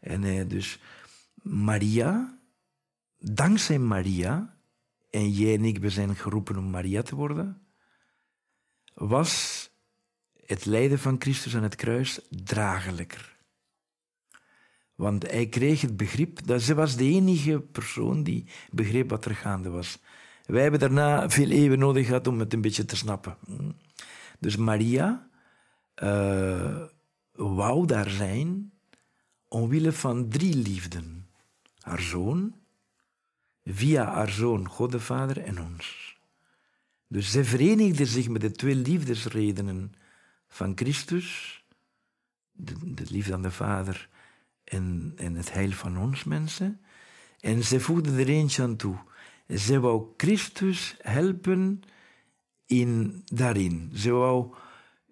En 0.00 0.24
eh, 0.24 0.48
dus 0.48 0.80
Maria, 1.42 2.38
dankzij 3.18 3.78
Maria, 3.78 4.56
en 5.10 5.30
jij 5.30 5.54
en 5.54 5.64
ik, 5.64 5.78
we 5.78 5.90
zijn 5.90 6.16
geroepen 6.16 6.56
om 6.56 6.70
Maria 6.70 7.02
te 7.02 7.14
worden, 7.14 7.62
was 8.94 9.70
het 10.46 10.64
lijden 10.64 10.98
van 10.98 11.16
Christus 11.18 11.56
aan 11.56 11.62
het 11.62 11.74
kruis 11.74 12.20
dragelijker. 12.30 13.36
Want 14.94 15.30
hij 15.30 15.46
kreeg 15.46 15.80
het 15.80 15.96
begrip, 15.96 16.46
dat 16.46 16.62
ze 16.62 16.74
was 16.74 16.96
de 16.96 17.04
enige 17.04 17.60
persoon 17.60 18.22
die 18.22 18.46
begreep 18.70 19.10
wat 19.10 19.24
er 19.24 19.34
gaande 19.34 19.68
was. 19.68 19.98
Wij 20.46 20.62
hebben 20.62 20.80
daarna 20.80 21.30
veel 21.30 21.50
eeuwen 21.50 21.78
nodig 21.78 22.06
gehad 22.06 22.26
om 22.26 22.38
het 22.38 22.52
een 22.52 22.60
beetje 22.60 22.84
te 22.84 22.96
snappen. 22.96 23.36
Dus 24.42 24.56
Maria 24.56 25.28
uh, 26.02 26.82
wou 27.32 27.86
daar 27.86 28.10
zijn 28.10 28.72
omwille 29.48 29.92
van 29.92 30.28
drie 30.28 30.56
liefden. 30.56 31.28
Haar 31.78 32.00
zoon, 32.00 32.54
via 33.64 34.04
haar 34.04 34.30
zoon 34.30 34.68
God 34.68 34.90
de 34.90 35.00
Vader 35.00 35.38
en 35.42 35.60
ons. 35.60 36.16
Dus 37.06 37.30
zij 37.30 37.44
verenigde 37.44 38.06
zich 38.06 38.28
met 38.28 38.40
de 38.40 38.52
twee 38.52 38.74
liefdesredenen 38.74 39.94
van 40.48 40.72
Christus, 40.74 41.58
de, 42.52 42.94
de 42.94 43.04
liefde 43.10 43.32
aan 43.32 43.42
de 43.42 43.50
Vader 43.50 44.08
en, 44.64 45.14
het 45.16 45.52
heil 45.52 45.70
van 45.70 45.98
ons 45.98 46.24
mensen. 46.24 46.80
En 47.40 47.64
ze 47.64 47.80
voegde 47.80 48.20
er 48.20 48.28
eentje 48.28 48.62
aan 48.62 48.76
toe. 48.76 48.96
Ze 49.48 49.80
wou 49.80 50.06
Christus 50.16 50.96
helpen 51.00 51.82
in, 52.80 53.22
daarin. 53.24 53.90
Ze 53.94 54.10
wou 54.10 54.46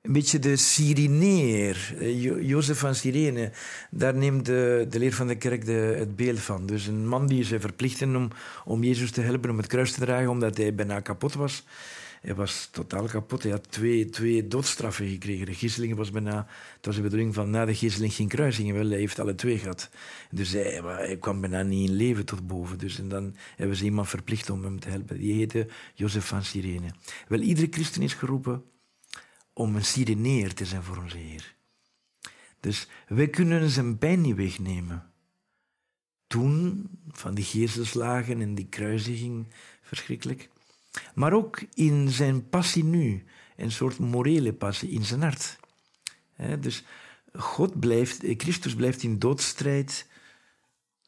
een 0.02 0.12
beetje 0.12 0.38
de 0.38 0.56
Cyreneer, 0.56 1.94
Jozef 2.40 2.78
van 2.78 2.94
Cyrene. 2.94 3.52
Daar 3.90 4.14
neemt 4.14 4.46
de, 4.46 4.86
de 4.90 4.98
leer 4.98 5.12
van 5.12 5.26
de 5.26 5.36
kerk 5.36 5.64
de, 5.64 5.94
het 5.98 6.16
beeld 6.16 6.40
van. 6.40 6.66
Dus 6.66 6.86
een 6.86 7.08
man 7.08 7.26
die 7.26 7.44
ze 7.44 7.60
verplichten 7.60 8.16
om, 8.16 8.28
om 8.64 8.82
Jezus 8.82 9.10
te 9.10 9.20
helpen 9.20 9.50
om 9.50 9.56
het 9.56 9.66
kruis 9.66 9.92
te 9.92 10.00
dragen, 10.00 10.28
omdat 10.28 10.56
hij 10.56 10.74
bijna 10.74 11.00
kapot 11.00 11.34
was. 11.34 11.64
Hij 12.20 12.34
was 12.34 12.68
totaal 12.70 13.06
kapot. 13.06 13.42
Hij 13.42 13.52
had 13.52 13.70
twee, 13.70 14.10
twee 14.10 14.48
doodstraffen 14.48 15.08
gekregen. 15.08 15.46
De 15.46 15.54
gisseling 15.54 15.94
was 15.94 16.10
bijna... 16.10 16.46
Het 16.76 16.86
was 16.86 16.94
de 16.94 17.02
bedoeling 17.02 17.34
van 17.34 17.50
na 17.50 17.64
de 17.64 17.74
gisseling 17.74 18.12
geen 18.12 18.28
kruising. 18.28 18.72
Wel, 18.72 18.88
hij 18.88 18.98
heeft 18.98 19.18
alle 19.18 19.34
twee 19.34 19.58
gehad. 19.58 19.90
Dus 20.30 20.52
hij, 20.52 20.80
hij 20.84 21.16
kwam 21.16 21.40
bijna 21.40 21.62
niet 21.62 21.88
in 21.88 21.96
leven 21.96 22.24
tot 22.24 22.46
boven. 22.46 22.78
Dus 22.78 22.98
en 22.98 23.08
dan 23.08 23.36
hebben 23.56 23.76
ze 23.76 23.84
iemand 23.84 24.08
verplicht 24.08 24.50
om 24.50 24.64
hem 24.64 24.80
te 24.80 24.88
helpen. 24.88 25.18
Die 25.18 25.34
heette 25.34 25.68
Jozef 25.94 26.26
van 26.26 26.44
Cyrene. 26.44 26.90
Wel, 27.28 27.40
iedere 27.40 27.66
christen 27.70 28.02
is 28.02 28.14
geroepen 28.14 28.64
om 29.52 29.76
een 29.76 29.84
Cyreneer 29.84 30.54
te 30.54 30.64
zijn 30.64 30.82
voor 30.82 30.96
onze 30.96 31.16
Heer. 31.16 31.54
Dus 32.60 32.88
wij 33.08 33.28
kunnen 33.28 33.70
zijn 33.70 33.98
pijn 33.98 34.20
niet 34.20 34.36
wegnemen. 34.36 35.12
Toen, 36.26 36.88
van 37.08 37.34
die 37.34 37.44
geestelslagen 37.44 38.40
en 38.40 38.54
die 38.54 38.66
kruisiging, 38.68 39.46
verschrikkelijk. 39.82 40.48
Maar 41.14 41.32
ook 41.32 41.62
in 41.74 42.08
zijn 42.08 42.48
passie 42.48 42.84
nu, 42.84 43.24
een 43.56 43.72
soort 43.72 43.98
morele 43.98 44.52
passie 44.52 44.90
in 44.90 45.04
zijn 45.04 45.22
hart. 45.22 45.58
dus 46.60 46.84
God 47.32 47.80
blijft, 47.80 48.22
Christus 48.36 48.74
blijft 48.74 49.02
in 49.02 49.18
doodstrijd 49.18 50.06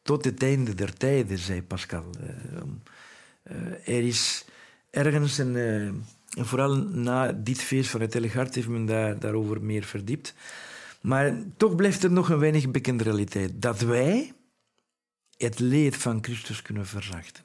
tot 0.03 0.25
het 0.25 0.43
einde 0.43 0.75
der 0.75 0.97
tijden, 0.97 1.39
zei 1.39 1.63
Pascal. 1.63 2.05
Eh, 2.21 2.63
eh, 3.43 3.97
er 3.97 4.07
is 4.07 4.45
ergens 4.91 5.39
een 5.39 5.57
eh, 5.57 5.91
en 6.33 6.47
vooral 6.47 6.77
na 6.77 7.33
dit 7.33 7.63
feest 7.63 7.91
van 7.91 8.01
het 8.01 8.13
Heilige 8.13 8.37
Hart 8.37 8.55
heeft 8.55 8.69
men 8.69 8.87
daar, 8.87 9.19
daarover 9.19 9.63
meer 9.63 9.85
verdiept. 9.85 10.35
Maar 11.01 11.43
toch 11.57 11.75
blijft 11.75 12.03
er 12.03 12.13
nog 12.13 12.29
een 12.29 12.39
weinig 12.39 12.71
bekende 12.71 13.05
realiteit. 13.05 13.63
Dat 13.63 13.81
wij 13.81 14.33
het 15.37 15.59
leed 15.59 15.97
van 15.97 16.19
Christus 16.25 16.63
kunnen 16.63 16.87
verzachten. 16.87 17.45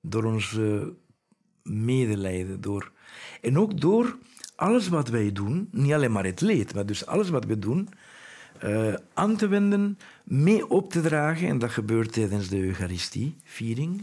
Door 0.00 0.24
ons 0.24 0.58
medelijden. 1.66 2.60
Door, 2.60 2.92
en 3.40 3.58
ook 3.58 3.80
door 3.80 4.16
alles 4.56 4.88
wat 4.88 5.08
wij 5.08 5.32
doen, 5.32 5.68
niet 5.70 5.92
alleen 5.92 6.12
maar 6.12 6.24
het 6.24 6.40
leed, 6.40 6.74
maar 6.74 6.86
dus 6.86 7.06
alles 7.06 7.28
wat 7.28 7.44
we 7.44 7.58
doen, 7.58 7.88
uh, 8.64 8.94
aan 9.14 9.36
te 9.36 9.48
wenden, 9.48 9.98
mee 10.24 10.68
op 10.68 10.90
te 10.92 11.00
dragen. 11.00 11.48
En 11.48 11.58
dat 11.58 11.70
gebeurt 11.70 12.12
tijdens 12.12 12.48
de 12.48 12.60
Eucharistie-viering 12.60 14.02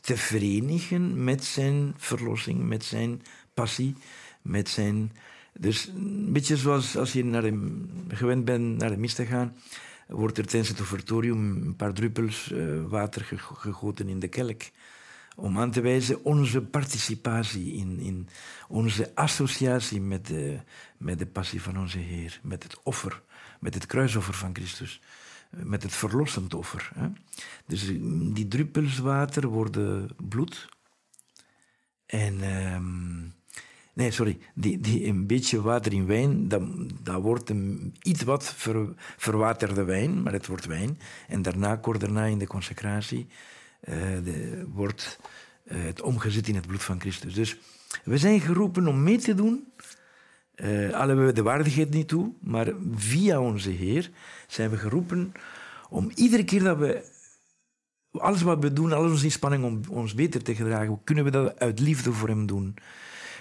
te 0.00 0.16
verenigen 0.16 1.24
met 1.24 1.44
zijn 1.44 1.94
verlossing, 1.96 2.68
met 2.68 2.84
zijn 2.84 3.22
passie, 3.54 3.94
met 4.42 4.68
zijn... 4.68 5.12
Dus 5.58 5.86
een 5.86 6.32
beetje 6.32 6.56
zoals 6.56 6.96
als 6.96 7.12
je 7.12 7.24
naar 7.24 7.42
de, 7.42 7.84
gewend 8.08 8.44
bent 8.44 8.78
naar 8.78 8.90
de 8.90 8.96
mis 8.96 9.14
te 9.14 9.26
gaan, 9.26 9.56
wordt 10.08 10.38
er 10.38 10.46
tijdens 10.46 10.68
het 10.68 10.80
offertorium 10.80 11.62
een 11.62 11.76
paar 11.76 11.92
druppels 11.92 12.50
uh, 12.52 12.82
water 12.88 13.42
gegoten 13.42 14.08
in 14.08 14.18
de 14.18 14.28
kelk. 14.28 14.62
Om 15.40 15.58
aan 15.58 15.70
te 15.70 15.80
wijzen 15.80 16.24
onze 16.24 16.62
participatie 16.62 17.72
in, 17.72 17.98
in 17.98 18.28
onze 18.68 19.10
associatie 19.14 20.00
met 20.00 20.26
de, 20.26 20.60
met 20.96 21.18
de 21.18 21.26
passie 21.26 21.62
van 21.62 21.78
onze 21.78 21.98
Heer, 21.98 22.40
met 22.42 22.62
het 22.62 22.82
offer, 22.82 23.22
met 23.60 23.74
het 23.74 23.86
kruisoffer 23.86 24.34
van 24.34 24.54
Christus 24.54 25.00
met 25.50 25.82
het 25.82 25.92
verlossend 25.94 26.54
offer. 26.54 26.90
Hè. 26.94 27.08
Dus 27.66 27.86
die 28.34 28.48
druppels 28.48 28.98
water 28.98 29.46
worden 29.46 30.08
bloed. 30.28 30.68
En, 32.06 32.40
ehm, 32.40 33.18
nee, 33.92 34.10
sorry, 34.10 34.38
die, 34.54 34.80
die, 34.80 35.06
een 35.06 35.26
beetje 35.26 35.62
water 35.62 35.92
in 35.92 36.06
wijn, 36.06 36.48
dat, 36.48 36.62
wordt 37.20 37.50
een 37.50 37.94
iets 38.02 38.22
wat 38.22 38.54
ver, 38.54 38.94
verwaterde 38.96 39.84
wijn, 39.84 40.22
maar 40.22 40.32
het 40.32 40.46
wordt 40.46 40.66
wijn. 40.66 40.98
En 41.28 41.42
daarna, 41.42 41.76
kort 41.76 42.00
daarna 42.00 42.24
in 42.24 42.38
de 42.38 42.46
consecratie, 42.46 43.26
de, 43.80 44.64
wordt 44.68 45.18
uh, 45.64 45.82
het 45.82 46.02
omgezet 46.02 46.48
in 46.48 46.54
het 46.54 46.66
bloed 46.66 46.82
van 46.82 47.00
Christus. 47.00 47.34
Dus 47.34 47.58
we 48.04 48.18
zijn 48.18 48.40
geroepen 48.40 48.86
om 48.86 49.02
mee 49.02 49.18
te 49.18 49.34
doen 49.34 49.72
uh, 50.60 50.94
al 50.94 51.06
hebben 51.06 51.26
we 51.26 51.32
de 51.32 51.42
waardigheid 51.42 51.90
niet 51.90 52.08
toe, 52.08 52.32
maar 52.40 52.72
via 52.94 53.40
onze 53.40 53.70
Heer 53.70 54.10
zijn 54.46 54.70
we 54.70 54.76
geroepen 54.76 55.32
om 55.88 56.10
iedere 56.14 56.44
keer 56.44 56.62
dat 56.62 56.78
we 56.78 57.04
alles 58.12 58.42
wat 58.42 58.62
we 58.62 58.72
doen, 58.72 58.92
alles 58.92 59.10
onze 59.10 59.24
inspanning 59.24 59.64
om 59.64 59.80
ons 59.88 60.14
beter 60.14 60.42
te 60.42 60.54
gedragen, 60.54 61.04
kunnen 61.04 61.24
we 61.24 61.30
dat 61.30 61.58
uit 61.58 61.80
liefde 61.80 62.12
voor 62.12 62.28
Hem 62.28 62.46
doen. 62.46 62.76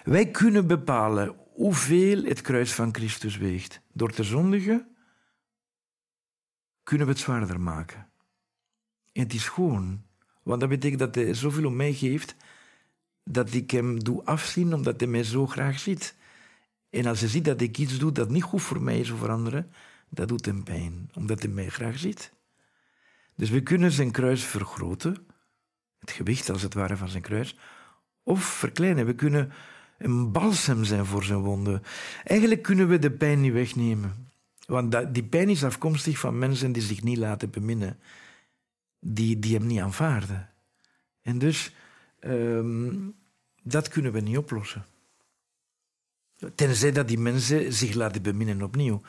Wij 0.04 0.32
kunnen 0.32 0.68
bepalen 0.68 1.36
hoeveel 1.54 2.24
het 2.24 2.42
kruis 2.42 2.74
van 2.74 2.94
Christus 2.94 3.38
weegt. 3.38 3.82
Door 3.94 4.12
te 4.12 4.24
zondigen 4.24 4.96
kunnen 6.84 7.08
we 7.08 7.14
het 7.14 7.22
zwaarder 7.22 7.60
maken. 7.60 8.10
En 9.12 9.24
het 9.24 9.34
is 9.34 9.48
gewoon, 9.48 10.04
want 10.50 10.62
dat 10.62 10.70
betekent 10.70 11.00
dat 11.00 11.16
Hij 11.16 11.34
zoveel 11.34 11.66
om 11.66 11.76
mij 11.76 11.94
geeft, 11.94 12.36
dat 13.24 13.54
ik 13.54 13.72
Hem 13.72 14.04
doe 14.04 14.26
afzien 14.26 14.74
omdat 14.74 15.00
Hij 15.00 15.10
mij 15.10 15.24
zo 15.24 15.48
graag 15.48 15.80
ziet. 15.80 16.16
En 16.90 17.06
als 17.06 17.20
hij 17.20 17.30
ziet 17.30 17.46
dat 17.46 17.62
ik 17.62 17.78
iets 17.78 17.98
doe 17.98 18.12
dat 18.12 18.30
niet 18.30 18.44
goed 18.44 18.62
voor 18.62 18.82
mij 18.82 19.00
is 19.00 19.12
of 19.12 19.20
voor 19.20 19.30
anderen, 19.30 19.72
dat 20.10 20.28
doet 20.28 20.46
hem 20.46 20.64
pijn, 20.64 21.10
omdat 21.14 21.42
hij 21.42 21.52
mij 21.52 21.70
graag 21.70 22.00
ziet. 22.00 22.32
Dus 23.36 23.50
we 23.50 23.64
kunnen 23.64 23.92
zijn 23.92 24.12
kruis 24.12 24.44
vergroten, 24.44 25.18
het 26.00 26.12
gewicht 26.12 26.50
als 26.50 26.62
het 26.62 26.74
ware 26.74 26.98
van 26.98 27.10
zijn 27.10 27.24
kruis, 27.24 27.58
of 28.24 28.44
verkleinen. 28.44 29.06
We 29.06 29.16
kunnen 29.16 29.52
een 29.98 30.32
balsem 30.32 30.84
zijn 30.84 31.06
voor 31.06 31.24
zijn 31.24 31.40
wonden. 31.40 31.84
Eigenlijk 32.24 32.62
kunnen 32.62 32.88
we 32.88 33.00
de 33.00 33.12
pijn 33.12 33.42
niet 33.42 33.54
wegnemen. 33.54 34.28
Want 34.66 35.14
die 35.14 35.24
pijn 35.24 35.50
is 35.50 35.64
afkomstig 35.64 36.20
van 36.20 36.38
mensen 36.38 36.72
die 36.72 36.82
zich 36.82 37.04
niet 37.04 37.18
laten 37.18 37.50
beminnen, 37.50 38.00
die, 39.00 39.40
die 39.40 39.58
hem 39.58 39.68
niet 39.68 39.80
aanvaarden. 39.80 40.50
En 41.22 41.38
dus, 41.38 41.74
um, 42.20 43.16
dat 43.64 43.88
kunnen 43.88 44.12
we 44.12 44.20
niet 44.20 44.38
oplossen. 44.38 44.86
Tenzij 46.56 46.92
dat 46.92 47.08
die 47.08 47.20
mensen 47.20 47.74
zich 47.74 47.94
laten 47.94 48.22
beminnen 48.22 48.62
opnieuw. 48.62 49.02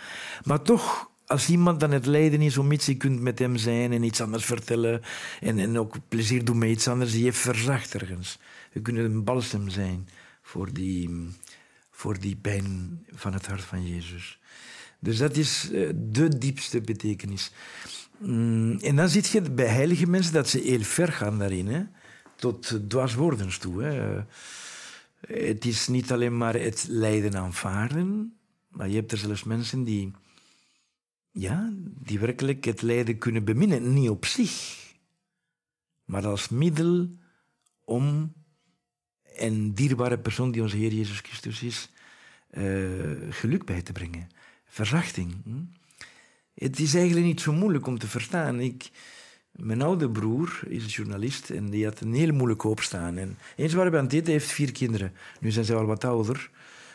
Maar 0.44 0.62
toch, 0.62 1.10
als 1.26 1.48
iemand 1.48 1.80
dan 1.80 1.90
het 1.90 2.06
lijden 2.06 2.42
is 2.42 2.58
om 2.58 2.72
iets, 2.72 2.86
je 2.86 2.96
kunt 2.96 3.20
met 3.20 3.38
hem 3.38 3.56
zijn 3.56 3.92
en 3.92 4.02
iets 4.02 4.20
anders 4.20 4.44
vertellen 4.44 5.02
en, 5.40 5.58
en 5.58 5.78
ook 5.78 5.96
plezier 6.08 6.44
doen 6.44 6.58
met 6.58 6.68
iets 6.68 6.88
anders, 6.88 7.14
je 7.14 7.32
verzacht 7.32 7.94
ergens. 7.94 8.38
We 8.72 8.80
kunnen 8.80 9.04
een 9.04 9.24
balsem 9.24 9.68
zijn 9.68 10.08
voor 10.42 10.72
die, 10.72 11.28
voor 11.90 12.18
die 12.18 12.36
pijn 12.36 12.98
van 13.10 13.32
het 13.32 13.46
hart 13.46 13.62
van 13.62 13.86
Jezus. 13.86 14.38
Dus 14.98 15.18
dat 15.18 15.36
is 15.36 15.70
eh, 15.72 15.90
de 15.94 16.38
diepste 16.38 16.80
betekenis. 16.80 17.52
Mm, 18.20 18.78
en 18.78 18.96
dan 18.96 19.08
zie 19.08 19.24
je 19.32 19.50
bij 19.50 19.66
heilige 19.66 20.06
mensen 20.06 20.32
dat 20.32 20.48
ze 20.48 20.58
heel 20.58 20.82
ver 20.82 21.12
gaan 21.12 21.38
daarin, 21.38 21.66
hè? 21.66 21.82
tot 22.36 22.80
dwaaswordens 22.88 23.58
toe. 23.58 23.82
Het 25.26 25.64
is 25.64 25.88
niet 25.88 26.12
alleen 26.12 26.36
maar 26.36 26.54
het 26.54 26.86
lijden 26.88 27.36
aanvaarden, 27.36 28.36
maar 28.68 28.88
je 28.88 28.94
hebt 28.94 29.12
er 29.12 29.18
zelfs 29.18 29.44
mensen 29.44 29.84
die, 29.84 30.12
ja, 31.30 31.72
die 32.02 32.18
werkelijk 32.18 32.64
het 32.64 32.82
lijden 32.82 33.18
kunnen 33.18 33.44
beminnen. 33.44 33.92
Niet 33.92 34.08
op 34.08 34.24
zich, 34.24 34.76
maar 36.04 36.26
als 36.26 36.48
middel 36.48 37.08
om 37.84 38.32
een 39.36 39.74
dierbare 39.74 40.18
persoon 40.18 40.50
die 40.50 40.62
onze 40.62 40.76
Heer 40.76 40.92
Jezus 40.92 41.18
Christus 41.18 41.62
is, 41.62 41.90
uh, 42.50 43.32
geluk 43.32 43.64
bij 43.64 43.82
te 43.82 43.92
brengen. 43.92 44.28
Verzachting. 44.64 45.34
Hm? 45.44 45.79
Het 46.54 46.78
is 46.78 46.94
eigenlijk 46.94 47.26
niet 47.26 47.40
zo 47.40 47.52
moeilijk 47.52 47.86
om 47.86 47.98
te 47.98 48.06
verstaan. 48.08 48.60
Ik, 48.60 48.90
mijn 49.50 49.82
oude 49.82 50.10
broer 50.10 50.60
is 50.68 50.96
journalist 50.96 51.50
en 51.50 51.70
die 51.70 51.84
had 51.84 52.00
een 52.00 52.12
heel 52.12 52.32
moeilijke 52.32 52.68
opstaan. 52.68 53.16
En 53.16 53.38
eens 53.56 53.72
waren 53.74 53.92
we 53.92 53.98
aan 53.98 54.04
het 54.04 54.12
eten, 54.12 54.32
heeft 54.32 54.50
vier 54.50 54.72
kinderen. 54.72 55.12
Nu 55.40 55.50
zijn 55.50 55.64
ze 55.64 55.74
al 55.74 55.86
wat 55.86 56.04
ouder, 56.04 56.50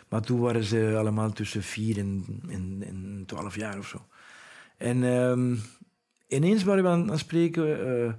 maar 0.10 0.22
toen 0.22 0.40
waren 0.40 0.64
ze 0.64 0.96
allemaal 0.98 1.32
tussen 1.32 1.64
vier 1.64 1.98
en, 1.98 3.24
twaalf 3.26 3.56
jaar 3.56 3.78
of 3.78 3.88
zo. 3.88 4.06
En 4.78 5.04
um, 5.04 5.62
ineens 6.28 6.64
waren 6.64 6.84
we 6.84 6.90
aan 6.90 7.10
het 7.10 7.20
spreken 7.20 7.88
uh, 7.88 8.14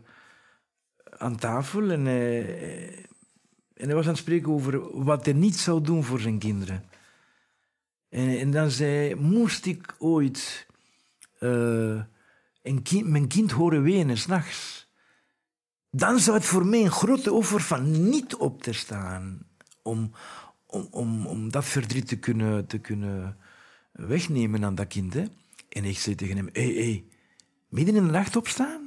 aan 1.19 1.37
tafel 1.37 1.91
en, 1.91 2.07
uh, 2.07 2.99
en 3.75 3.87
hij 3.87 3.95
was 3.95 4.05
aan 4.05 4.11
het 4.11 4.21
spreken 4.21 4.53
over 4.53 5.05
wat 5.05 5.25
hij 5.25 5.35
niet 5.35 5.57
zou 5.57 5.83
doen 5.83 6.05
voor 6.05 6.21
zijn 6.21 6.39
kinderen. 6.39 6.85
En, 8.09 8.39
en 8.39 8.51
dan 8.51 8.71
zei 8.71 9.15
moest 9.15 9.67
ik 9.67 9.95
ooit... 9.99 10.67
Uh, 11.41 12.01
kind, 12.83 13.07
mijn 13.07 13.29
kind 13.29 13.51
horen 13.51 13.83
wenen 13.83 14.19
s'nachts, 14.19 14.91
dan 15.91 16.19
zou 16.19 16.37
het 16.37 16.47
voor 16.47 16.67
mij 16.67 16.83
een 16.83 16.91
grote 16.91 17.33
offer 17.33 17.61
van 17.61 18.09
niet 18.09 18.37
op 18.37 18.63
te 18.63 18.73
staan 18.73 19.47
om, 19.83 20.13
om, 20.67 20.89
om, 20.91 21.27
om 21.27 21.51
dat 21.51 21.65
verdriet 21.65 22.09
te 22.09 22.19
kunnen, 22.19 22.67
te 22.67 22.79
kunnen 22.79 23.37
wegnemen 23.93 24.65
aan 24.65 24.75
dat 24.75 24.87
kind. 24.87 25.15
Hè. 25.15 25.25
En 25.69 25.85
ik 25.85 25.99
zei 25.99 26.15
tegen 26.15 26.37
hem, 26.37 26.49
hé, 26.53 27.05
midden 27.69 27.95
in 27.95 28.05
de 28.05 28.11
nacht 28.11 28.37
opstaan? 28.37 28.87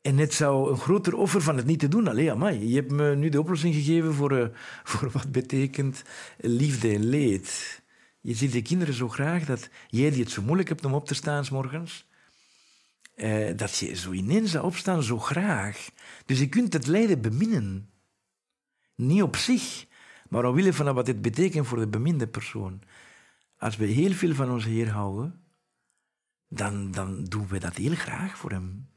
En 0.00 0.18
het 0.18 0.34
zou 0.34 0.70
een 0.70 0.78
groter 0.78 1.14
offer 1.14 1.42
van 1.42 1.56
het 1.56 1.66
niet 1.66 1.78
te 1.78 1.88
doen. 1.88 2.08
Allee, 2.08 2.32
amai, 2.32 2.68
je 2.68 2.74
hebt 2.74 2.90
me 2.90 3.16
nu 3.16 3.28
de 3.28 3.40
oplossing 3.40 3.74
gegeven 3.74 4.14
voor, 4.14 4.32
uh, 4.32 4.46
voor 4.90 5.10
wat 5.10 5.32
betekent 5.32 6.02
liefde 6.38 6.92
en 6.92 7.04
leed. 7.04 7.82
Je 8.20 8.34
ziet 8.34 8.52
de 8.52 8.62
kinderen 8.62 8.94
zo 8.94 9.08
graag 9.08 9.44
dat 9.44 9.68
jij 9.88 10.10
die 10.10 10.22
het 10.22 10.30
zo 10.30 10.42
moeilijk 10.42 10.68
hebt 10.68 10.84
om 10.84 10.94
op 10.94 11.06
te 11.06 11.14
staan 11.14 11.44
s 11.44 11.50
morgens, 11.50 12.08
uh, 13.16 13.56
dat 13.56 13.76
je 13.76 13.94
zo 13.94 14.12
ineens 14.12 14.50
zou 14.50 14.64
opstaan 14.64 15.02
zo 15.02 15.18
graag. 15.18 15.88
Dus 16.26 16.38
je 16.38 16.48
kunt 16.48 16.72
het 16.72 16.86
lijden 16.86 17.20
beminnen. 17.20 17.90
Niet 18.94 19.22
op 19.22 19.36
zich, 19.36 19.86
maar 20.28 20.44
omwille 20.44 20.72
van 20.72 20.94
wat 20.94 21.06
het 21.06 21.22
betekent 21.22 21.66
voor 21.66 21.78
de 21.78 21.88
beminde 21.88 22.26
persoon. 22.26 22.82
Als 23.58 23.76
we 23.76 23.86
heel 23.86 24.12
veel 24.12 24.34
van 24.34 24.50
onze 24.50 24.68
Heer 24.68 24.90
houden, 24.90 25.40
dan, 26.48 26.90
dan 26.90 27.24
doen 27.24 27.46
we 27.46 27.58
dat 27.58 27.76
heel 27.76 27.94
graag 27.94 28.36
voor 28.36 28.50
Hem. 28.50 28.88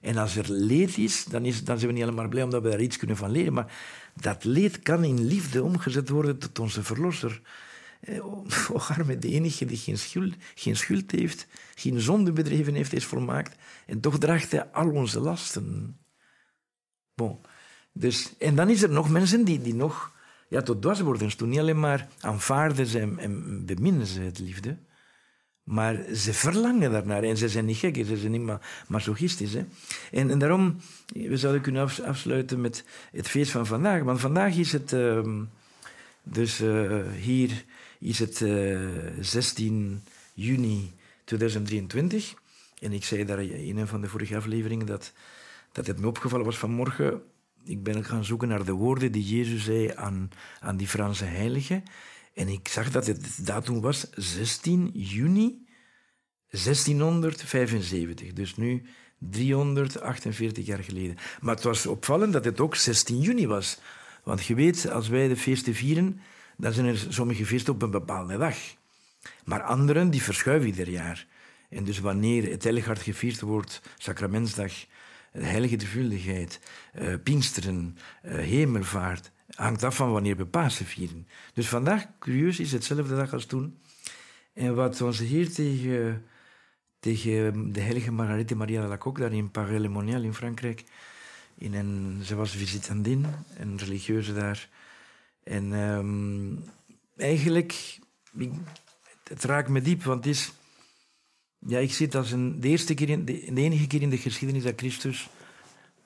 En 0.00 0.16
als 0.16 0.36
er 0.36 0.50
leed 0.50 0.98
is 0.98 1.24
dan, 1.24 1.44
is, 1.44 1.64
dan 1.64 1.78
zijn 1.78 1.90
we 1.90 1.96
niet 1.96 2.02
alleen 2.02 2.14
maar 2.14 2.28
blij 2.28 2.42
omdat 2.42 2.62
we 2.62 2.70
daar 2.70 2.80
iets 2.80 2.96
kunnen 2.96 3.16
van 3.16 3.30
leren, 3.30 3.52
maar 3.52 3.72
dat 4.20 4.44
leed 4.44 4.78
kan 4.78 5.04
in 5.04 5.24
liefde 5.26 5.62
omgezet 5.62 6.08
worden 6.08 6.38
tot 6.38 6.58
onze 6.58 6.82
verlosser. 6.82 7.40
Oh, 8.72 8.90
arme, 8.90 9.18
de 9.18 9.28
enige 9.28 9.64
die 9.64 9.76
geen 9.76 9.98
schuld, 9.98 10.34
geen 10.54 10.76
schuld 10.76 11.10
heeft, 11.10 11.46
geen 11.74 12.00
zonde 12.00 12.32
bedreven 12.32 12.74
heeft, 12.74 12.92
is 12.92 13.04
volmaakt. 13.04 13.56
En 13.86 14.00
toch 14.00 14.18
draagt 14.18 14.52
hij 14.52 14.64
al 14.72 14.90
onze 14.90 15.20
lasten. 15.20 15.98
Bon. 17.14 17.38
Dus, 17.92 18.34
en 18.38 18.54
dan 18.54 18.70
is 18.70 18.82
er 18.82 18.90
nog 18.90 19.10
mensen 19.10 19.44
die, 19.44 19.62
die 19.62 19.74
nog 19.74 20.12
ja, 20.48 20.62
tot 20.62 20.82
dwarswordens 20.82 21.34
toe. 21.34 21.48
Niet 21.48 21.58
alleen 21.58 21.80
maar 21.80 22.08
aanvaarden 22.20 22.86
ze 22.86 22.98
en, 22.98 23.18
en 23.18 23.64
beminnen 23.66 24.06
ze 24.06 24.20
het 24.20 24.38
liefde, 24.38 24.76
maar 25.62 26.04
ze 26.14 26.32
verlangen 26.32 26.92
daarnaar. 26.92 27.22
En 27.22 27.36
ze 27.36 27.48
zijn 27.48 27.64
niet 27.64 27.76
gek, 27.76 27.96
ze 27.96 28.16
zijn 28.16 28.32
niet 28.32 28.40
ma 28.40 28.60
masochistisch. 28.88 29.52
Hè? 29.52 29.64
En, 30.10 30.30
en 30.30 30.38
daarom, 30.38 30.76
we 31.12 31.36
zouden 31.36 31.62
kunnen 31.62 31.88
afsluiten 32.04 32.60
met 32.60 32.84
het 33.12 33.28
feest 33.28 33.50
van 33.50 33.66
vandaag. 33.66 34.02
Want 34.02 34.20
vandaag 34.20 34.56
is 34.56 34.72
het, 34.72 34.92
uh, 34.92 35.40
dus 36.22 36.60
uh, 36.60 37.02
hier 37.12 37.64
is 38.02 38.18
het 38.18 38.40
uh, 38.40 39.06
eh, 39.06 39.12
16 39.20 40.02
juni 40.34 40.92
2023. 41.24 42.34
En 42.80 42.92
ik 42.92 43.04
zei 43.04 43.24
daar 43.24 43.42
in 43.42 43.76
een 43.76 43.88
van 43.88 44.00
de 44.00 44.08
vorige 44.08 44.36
afleveringen 44.36 44.86
dat, 44.86 45.12
dat 45.72 45.86
het 45.86 46.00
me 46.00 46.06
opgevallen 46.06 46.44
was 46.44 46.58
vanmorgen 46.58 47.22
ik 47.64 47.82
ben 47.82 48.04
gaan 48.04 48.24
zoeken 48.24 48.48
naar 48.48 48.64
de 48.64 48.72
woorden 48.72 49.12
die 49.12 49.36
Jezus 49.36 49.64
zei 49.64 49.90
aan, 49.94 50.30
aan 50.60 50.76
die 50.76 50.88
Franse 50.88 51.24
heilige. 51.24 51.82
En 52.34 52.48
ik 52.48 52.68
zag 52.68 52.90
dat 52.90 53.06
het 53.06 53.46
datum 53.46 53.80
was 53.80 54.10
16 54.10 54.90
juni 54.92 55.66
1675. 56.50 58.32
Dus 58.32 58.56
nu 58.56 58.82
348 59.18 60.66
jaar 60.66 60.84
geleden. 60.84 61.16
Maar 61.40 61.54
het 61.54 61.64
was 61.64 61.86
opvallend 61.86 62.32
dat 62.32 62.44
het 62.44 62.60
ook 62.60 62.74
16 62.74 63.20
juni 63.20 63.46
was. 63.46 63.78
Want 64.24 64.44
je 64.44 64.54
weet, 64.54 64.90
als 64.90 65.08
wij 65.08 65.28
de 65.28 65.36
feesten 65.36 65.74
vieren, 65.74 66.20
dan 66.56 66.72
zijn 66.72 66.86
er 66.86 67.06
sommige 67.08 67.46
feesten 67.46 67.74
op 67.74 67.82
een 67.82 67.90
bepaalde 67.90 68.38
dag. 68.38 68.56
Maar 69.44 69.62
anderen 69.62 70.10
die 70.10 70.22
verschuiven 70.22 70.68
ieder 70.68 70.88
jaar. 70.88 71.26
En 71.68 71.84
dus 71.84 71.98
wanneer 71.98 72.50
het 72.50 72.62
Heiligart 72.62 73.02
gevierd 73.02 73.40
wordt, 73.40 73.82
Sacramentsdag, 73.96 74.72
de 75.32 75.44
heilige 75.44 75.76
devuldigheid, 75.76 76.60
uh, 76.98 77.14
Pinksteren, 77.22 77.96
uh, 78.24 78.34
Hemelvaart, 78.34 79.30
hangt 79.54 79.82
af 79.82 79.96
van 79.96 80.12
wanneer 80.12 80.36
we 80.36 80.46
Pasen 80.46 80.86
vieren. 80.86 81.26
Dus 81.54 81.68
vandaag, 81.68 82.06
curieus, 82.18 82.60
is 82.60 82.72
hetzelfde 82.72 83.16
dag 83.16 83.32
als 83.32 83.46
toen. 83.46 83.78
En 84.52 84.74
wat 84.74 85.00
onze 85.00 85.24
Heer 85.24 85.52
tegen, 85.52 86.24
tegen 87.00 87.72
de 87.72 87.80
heilige 87.80 88.12
Margarete 88.12 88.54
Maria 88.54 88.82
de 88.82 88.88
la 88.88 88.98
Coque, 88.98 89.22
daar 89.22 89.32
in 89.32 89.50
Paris-le-Monial 89.50 90.22
in 90.22 90.34
Frankrijk, 90.34 90.84
in 91.58 92.20
ze 92.24 92.34
was 92.34 92.50
visitandin, 92.50 93.26
een 93.58 93.78
religieuze 93.78 94.34
daar. 94.34 94.68
En 95.44 95.72
um, 95.72 96.64
eigenlijk, 97.16 97.98
het 99.28 99.44
raakt 99.44 99.68
me 99.68 99.80
diep, 99.80 100.02
want 100.02 100.26
is 100.26 100.52
ja, 101.66 101.78
ik 101.78 101.92
zie 101.92 102.16
als 102.16 102.30
een, 102.30 102.60
de, 102.60 102.68
eerste 102.68 102.94
keer 102.94 103.08
in, 103.08 103.24
de, 103.24 103.52
enige 103.54 103.86
keer 103.86 104.02
in 104.02 104.10
de 104.10 104.18
geschiedenis 104.18 104.62
dat 104.62 104.72
Christus 104.76 105.28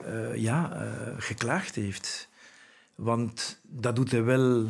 uh, 0.05 0.35
ja, 0.35 0.81
uh, 0.81 1.13
geklaagd 1.17 1.75
heeft. 1.75 2.29
Want 2.95 3.61
dat 3.63 3.95
doet 3.95 4.11
hij 4.11 4.23
wel 4.23 4.67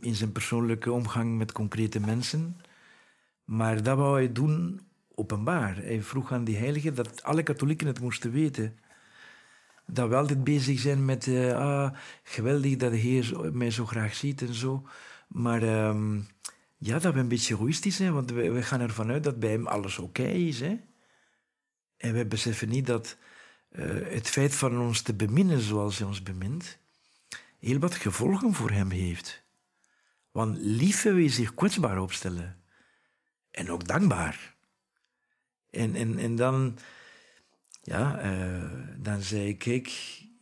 in 0.00 0.14
zijn 0.14 0.32
persoonlijke 0.32 0.92
omgang 0.92 1.36
met 1.36 1.52
concrete 1.52 2.00
mensen. 2.00 2.56
Maar 3.44 3.82
dat 3.82 3.96
wou 3.96 4.16
hij 4.16 4.32
doen 4.32 4.80
openbaar. 5.14 5.76
Hij 5.76 6.02
vroeg 6.02 6.32
aan 6.32 6.44
die 6.44 6.56
heiligen 6.56 6.94
dat 6.94 7.22
alle 7.22 7.42
katholieken 7.42 7.86
het 7.86 8.00
moesten 8.00 8.30
weten. 8.30 8.78
Dat 9.90 10.08
we 10.08 10.14
altijd 10.14 10.44
bezig 10.44 10.78
zijn 10.78 11.04
met, 11.04 11.26
uh, 11.26 11.56
ah, 11.56 11.94
geweldig 12.22 12.76
dat 12.76 12.90
de 12.90 12.96
Heer 12.96 13.50
mij 13.52 13.70
zo 13.70 13.86
graag 13.86 14.14
ziet 14.14 14.42
en 14.42 14.54
zo. 14.54 14.86
Maar 15.28 15.62
uh, 15.62 16.16
ja, 16.76 16.98
dat 16.98 17.14
we 17.14 17.20
een 17.20 17.28
beetje 17.28 17.54
egoïstisch 17.54 17.96
zijn, 17.96 18.12
want 18.12 18.30
we, 18.30 18.62
gaan 18.62 18.80
ervan 18.80 19.10
uit 19.10 19.24
dat 19.24 19.38
bij 19.38 19.50
hem 19.50 19.66
alles 19.66 19.98
oké 19.98 20.22
is. 20.22 20.60
Hè? 20.60 20.80
En 21.96 22.14
we 22.14 22.26
beseffen 22.26 22.68
niet 22.68 22.86
dat 22.86 23.16
uh, 23.72 24.08
het 24.08 24.28
feit 24.28 24.54
van 24.54 24.80
ons 24.80 25.02
te 25.02 25.14
beminnen 25.14 25.60
zoals 25.60 25.98
hij 25.98 26.06
ons 26.06 26.22
bemint, 26.22 26.78
heel 27.58 27.78
wat 27.78 27.94
gevolgen 27.94 28.54
voor 28.54 28.70
hem 28.70 28.90
heeft. 28.90 29.42
Want 30.30 30.58
lief 30.60 31.02
wil 31.02 31.28
zich 31.28 31.54
kwetsbaar 31.54 32.00
opstellen. 32.00 32.62
En 33.50 33.70
ook 33.70 33.86
dankbaar. 33.86 34.54
En, 35.70 35.94
en, 35.94 36.18
en 36.18 36.36
dan, 36.36 36.78
ja, 37.88 38.24
uh, 38.24 38.70
dan 38.96 39.20
zei 39.20 39.48
ik, 39.48 39.58
kijk, 39.58 39.88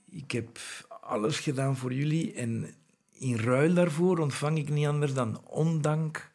ik 0.08 0.30
heb 0.30 0.58
alles 1.00 1.38
gedaan 1.38 1.76
voor 1.76 1.92
jullie 1.92 2.32
en 2.32 2.74
in 3.12 3.36
ruil 3.36 3.74
daarvoor 3.74 4.18
ontvang 4.18 4.58
ik 4.58 4.68
niet 4.68 4.86
anders 4.86 5.14
dan 5.14 5.44
ondank, 5.44 6.32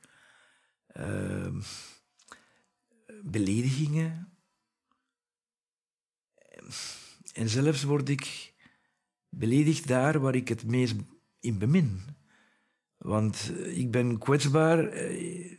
uh, 0.97 1.47
beledigingen. 3.23 4.33
En 7.33 7.49
zelfs 7.49 7.83
word 7.83 8.09
ik 8.09 8.53
beledigd 9.29 9.87
daar 9.87 10.19
waar 10.19 10.35
ik 10.35 10.47
het 10.47 10.63
meest 10.65 10.95
in 11.39 11.57
bemin. 11.57 12.01
Want 12.97 13.51
ik 13.65 13.91
ben 13.91 14.17
kwetsbaar, 14.17 14.87
eh, 14.87 15.57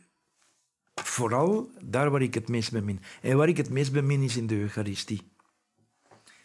vooral 0.93 1.71
daar 1.83 2.09
waar 2.11 2.21
ik 2.21 2.33
het 2.33 2.47
meest 2.47 2.71
bemin. 2.71 2.99
En 3.21 3.37
waar 3.37 3.49
ik 3.49 3.57
het 3.57 3.69
meest 3.69 3.91
bemin 3.91 4.21
is 4.21 4.37
in 4.37 4.47
de 4.47 4.55
Eucharistie. 4.55 5.32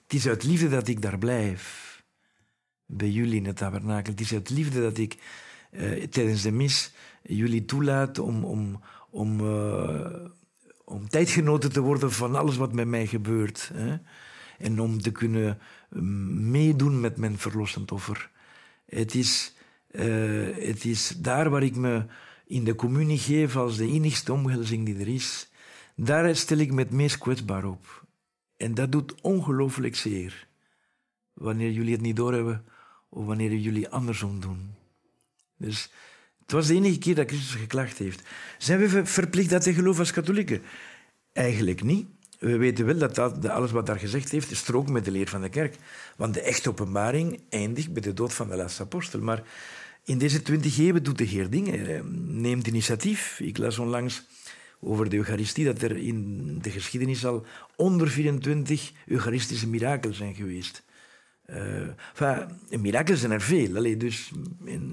Het 0.08 0.16
is 0.16 0.28
uit 0.28 0.44
liefde 0.44 0.68
dat 0.68 0.88
ik 0.88 1.02
daar 1.02 1.18
blijf 1.18 2.02
bij 2.86 3.10
jullie 3.10 3.36
in 3.36 3.46
het 3.46 3.56
tabernakel. 3.56 4.12
Het 4.12 4.20
is 4.20 4.32
uit 4.32 4.50
liefde 4.50 4.80
dat 4.80 4.98
ik 4.98 5.16
uh, 5.70 6.04
tijdens 6.04 6.42
de 6.42 6.52
mis 6.52 6.92
jullie 7.22 7.64
toelaat 7.64 8.18
om, 8.18 8.44
om, 8.44 8.80
om, 9.10 9.40
uh, 9.40 10.24
om 10.84 11.08
tijdgenoten 11.08 11.72
te 11.72 11.80
worden 11.80 12.12
van 12.12 12.34
alles 12.34 12.56
wat 12.56 12.72
met 12.72 12.86
mij 12.86 13.06
gebeurt. 13.06 13.70
Hè? 13.74 13.96
En 14.58 14.80
om 14.80 15.00
te 15.00 15.12
kunnen 15.12 15.58
mm, 15.90 16.50
meedoen 16.50 17.00
met 17.00 17.16
mijn 17.16 17.38
verlossend 17.38 17.92
offer. 17.92 18.30
Het 18.86 19.14
is, 19.14 19.54
uh, 19.90 20.56
het 20.66 20.84
is 20.84 21.08
daar 21.08 21.50
waar 21.50 21.62
ik 21.62 21.76
me 21.76 22.04
in 22.46 22.64
de 22.64 22.74
communie 22.74 23.18
geef 23.18 23.56
als 23.56 23.76
de 23.76 23.86
enigste 23.86 24.32
omhelzing 24.32 24.84
die 24.84 24.98
er 24.98 25.08
is. 25.08 25.50
Daar 25.96 26.36
stel 26.36 26.58
ik 26.58 26.72
me 26.72 26.82
het 26.82 26.92
meest 26.92 27.18
kwetsbaar 27.18 27.64
op. 27.64 28.06
En 28.58 28.74
dat 28.74 28.92
doet 28.92 29.20
ongelooflijk 29.20 29.96
zeer. 29.96 30.46
Wanneer 31.32 31.70
jullie 31.70 31.92
het 31.92 32.00
niet 32.00 32.16
doorhebben, 32.16 32.64
of 33.08 33.26
wanneer 33.26 33.54
jullie 33.54 33.88
andersom 33.88 34.40
doen. 34.40 34.74
Dus 35.56 35.90
het 36.40 36.52
was 36.52 36.66
de 36.66 36.74
enige 36.74 36.98
keer 36.98 37.14
dat 37.14 37.28
Christus 37.28 37.60
geklaagd 37.60 37.98
heeft. 37.98 38.22
Zijn 38.58 38.78
we 38.78 39.06
verplicht 39.06 39.50
dat 39.50 39.62
te 39.62 39.74
geloven 39.74 40.00
als 40.00 40.12
katholieken? 40.12 40.62
Eigenlijk 41.32 41.82
niet. 41.82 42.06
We 42.38 42.56
weten 42.56 42.86
wel 42.86 42.98
dat, 42.98 43.14
dat 43.14 43.48
alles 43.48 43.70
wat 43.70 43.86
daar 43.86 43.98
gezegd 43.98 44.30
heeft, 44.30 44.56
strookt 44.56 44.90
met 44.90 45.04
de 45.04 45.10
leer 45.10 45.28
van 45.28 45.40
de 45.40 45.48
kerk. 45.48 45.76
Want 46.16 46.34
de 46.34 46.40
echte 46.40 46.68
openbaring 46.68 47.40
eindigt 47.48 47.92
bij 47.92 48.02
de 48.02 48.14
dood 48.14 48.34
van 48.34 48.48
de 48.48 48.56
laatste 48.56 48.82
apostel. 48.82 49.20
Maar 49.20 49.42
in 50.04 50.18
deze 50.18 50.42
twintig 50.42 50.78
eeuwen 50.78 51.02
doet 51.02 51.18
de 51.18 51.24
Heer 51.24 51.50
dingen, 51.50 52.40
neemt 52.40 52.66
initiatief. 52.66 53.40
Ik 53.40 53.58
las 53.58 53.78
onlangs 53.78 54.26
over 54.80 55.10
de 55.10 55.16
Eucharistie 55.16 55.64
dat 55.64 55.82
er 55.82 55.96
in 55.96 56.58
de 56.62 56.70
geschiedenis 56.70 57.26
al 57.26 57.46
onder 57.76 58.08
24 58.08 58.92
Eucharistische 59.06 59.68
mirakelen 59.68 60.16
zijn 60.16 60.34
geweest. 60.34 60.86
Uh, 61.50 61.88
enfin, 62.14 62.58
mirakels 62.80 63.20
zijn 63.20 63.32
er 63.32 63.40
veel. 63.40 63.76
Allee, 63.76 63.96
dus 63.96 64.32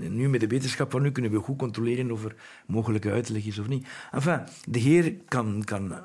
nu 0.10 0.30
met 0.30 0.40
de 0.40 0.48
wetenschap 0.48 0.92
van 0.92 1.02
nu 1.02 1.12
kunnen 1.12 1.32
we 1.32 1.38
goed 1.38 1.58
controleren 1.58 2.12
of 2.12 2.26
er 2.26 2.36
mogelijke 2.68 3.12
uitleg 3.12 3.46
is 3.46 3.60
of 3.60 3.68
niet. 3.68 3.88
Enfin, 4.12 4.40
de 4.70 4.80
Heer 4.80 5.16
kan, 5.28 5.64
kan 5.64 5.92
uh, 5.92 6.00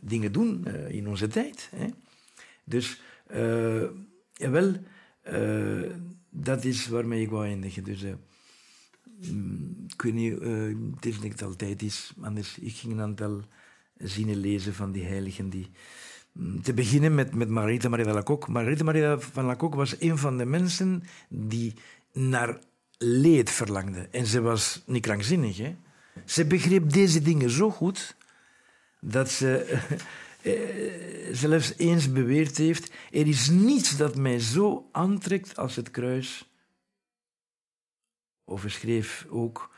dingen 0.00 0.32
doen 0.32 0.64
uh, 0.66 0.88
in 0.88 1.08
onze 1.08 1.28
tijd. 1.28 1.68
Hè. 1.76 1.86
Dus, 2.64 3.00
wel, 4.34 4.74
dat 6.30 6.64
is 6.64 6.88
waarmee 6.88 7.22
ik 7.22 7.30
wou 7.30 7.46
eindigen. 7.46 7.84
Dus, 7.84 8.04
ik 9.88 10.02
weet 10.02 10.14
niet, 10.14 10.40
het 10.94 11.06
is 11.06 11.20
niet 11.20 11.42
altijd 11.42 11.82
is, 11.82 12.12
anders 12.20 12.58
ik 12.58 12.74
ging 12.74 12.92
een 12.92 13.00
aantal 13.00 13.40
zinnen 13.98 14.36
lezen 14.36 14.74
van 14.74 14.92
die 14.92 15.04
heiligen 15.04 15.50
die 15.50 15.70
Mm, 16.32 16.62
te 16.62 16.74
beginnen 16.74 17.14
met, 17.14 17.34
met 17.34 17.48
Maria 17.48 17.78
de 17.78 18.12
Lacoque. 18.12 18.52
Margarita 18.52 18.84
Maria 18.84 19.18
van 19.18 19.44
Lacoque 19.44 19.76
was 19.76 20.00
een 20.00 20.18
van 20.18 20.38
de 20.38 20.44
mensen 20.44 21.02
die 21.28 21.74
naar 22.12 22.58
leed 22.98 23.50
verlangde. 23.50 24.08
En 24.10 24.26
ze 24.26 24.40
was 24.40 24.82
niet 24.86 25.02
krankzinnig. 25.02 25.56
Hè? 25.56 25.74
Ze 26.24 26.44
begreep 26.44 26.92
deze 26.92 27.22
dingen 27.22 27.50
zo 27.50 27.70
goed 27.70 28.16
dat 29.00 29.30
ze 29.30 29.56
eh, 30.42 30.52
zelfs 31.32 31.74
eens 31.76 32.12
beweerd 32.12 32.56
heeft: 32.56 32.92
er 33.10 33.26
is 33.26 33.48
niets 33.48 33.96
dat 33.96 34.16
mij 34.16 34.38
zo 34.38 34.88
aantrekt 34.92 35.56
als 35.56 35.76
het 35.76 35.90
kruis. 35.90 36.51
Of 38.52 38.64
schreef 38.66 39.26
ook: 39.28 39.70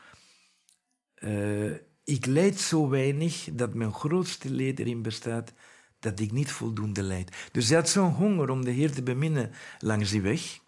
uh, 1.19 1.71
Ik 2.03 2.25
leid 2.25 2.59
zo 2.59 2.89
weinig 2.89 3.47
dat 3.51 3.73
mijn 3.73 3.93
grootste 3.93 4.49
leed 4.49 4.79
erin 4.79 5.01
bestaat 5.01 5.53
dat 5.99 6.19
ik 6.19 6.31
niet 6.31 6.51
voldoende 6.51 7.03
leid. 7.03 7.49
Dus 7.51 7.67
hij 7.67 7.77
had 7.77 7.89
zo'n 7.89 8.11
honger 8.11 8.49
om 8.49 8.65
de 8.65 8.71
Heer 8.71 8.91
te 8.91 9.03
beminnen 9.03 9.51
langs 9.79 10.11
die 10.11 10.21
weg, 10.21 10.59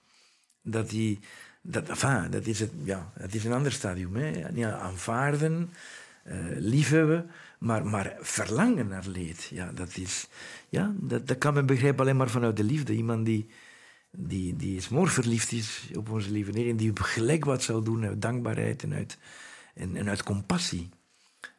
dat 0.62 0.92
hij. 0.92 1.20
Dat, 1.62 1.90
enfin, 1.90 2.30
dat, 2.30 2.46
is 2.46 2.60
het, 2.60 2.72
ja, 2.84 3.12
dat 3.18 3.34
is 3.34 3.46
een 3.46 3.54
ander 3.54 3.72
stadium. 3.72 4.16
Hè. 4.16 4.48
Ja, 4.54 4.78
aanvaarden, 4.78 5.74
uh, 6.26 6.34
liefhebben, 6.58 7.30
maar, 7.60 7.86
maar 7.86 8.16
verlangen 8.20 8.88
naar 8.88 9.08
leed. 9.08 9.44
Ja, 9.44 9.72
dat, 9.72 9.98
is, 9.98 10.28
ja, 10.70 10.94
dat, 10.96 11.28
dat 11.28 11.38
kan 11.38 11.54
men 11.54 11.66
begrijpen 11.66 12.00
alleen 12.00 12.18
maar 12.18 12.30
vanuit 12.30 12.58
de 12.58 12.64
liefde. 12.64 12.94
Iemand 12.94 13.26
die, 13.26 13.50
die, 14.12 14.56
die 14.56 14.82
smoor 14.82 15.10
verliefd 15.10 15.52
is 15.52 15.90
op 15.96 16.10
onze 16.10 16.32
lieve 16.32 16.52
Heer 16.52 16.70
en 16.70 16.78
die 16.78 16.92
gelijk 16.94 17.46
wat 17.46 17.64
zou 17.64 17.84
doen 17.84 18.06
uit 18.06 18.22
dankbaarheid 18.22 18.84
en 18.84 18.94
uit, 18.94 19.18
en, 19.74 19.96
en 19.96 20.10
uit 20.10 20.24
compassie. 20.24 20.90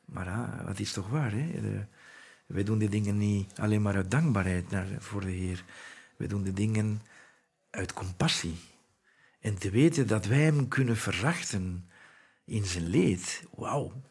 Maar 0.04 0.64
wat 0.64 0.78
is 0.78 0.92
toch 0.92 1.08
waar, 1.08 1.32
hè? 1.32 1.60
De, 1.60 1.86
wij 2.46 2.64
doen 2.64 2.78
de 2.78 2.88
dingen 2.88 3.18
niet 3.18 3.58
alleen 3.58 3.82
maar 3.82 3.94
uit 3.94 4.10
dankbaarheid 4.10 4.70
naar, 4.70 4.86
voor 4.98 5.20
de 5.20 5.30
Heer. 5.30 5.64
Wij 6.16 6.26
doen 6.26 6.42
de 6.42 6.52
dingen 6.52 7.02
uit 7.70 7.92
compassie. 7.92 8.56
En 9.40 9.58
te 9.58 9.70
weten 9.70 10.06
dat 10.06 10.26
wij 10.26 10.38
Hem 10.40 10.68
kunnen 10.68 10.96
verachten 10.96 11.90
in 12.44 12.64
zijn 12.64 12.86
leed. 12.86 13.42
Wauw. 13.54 14.02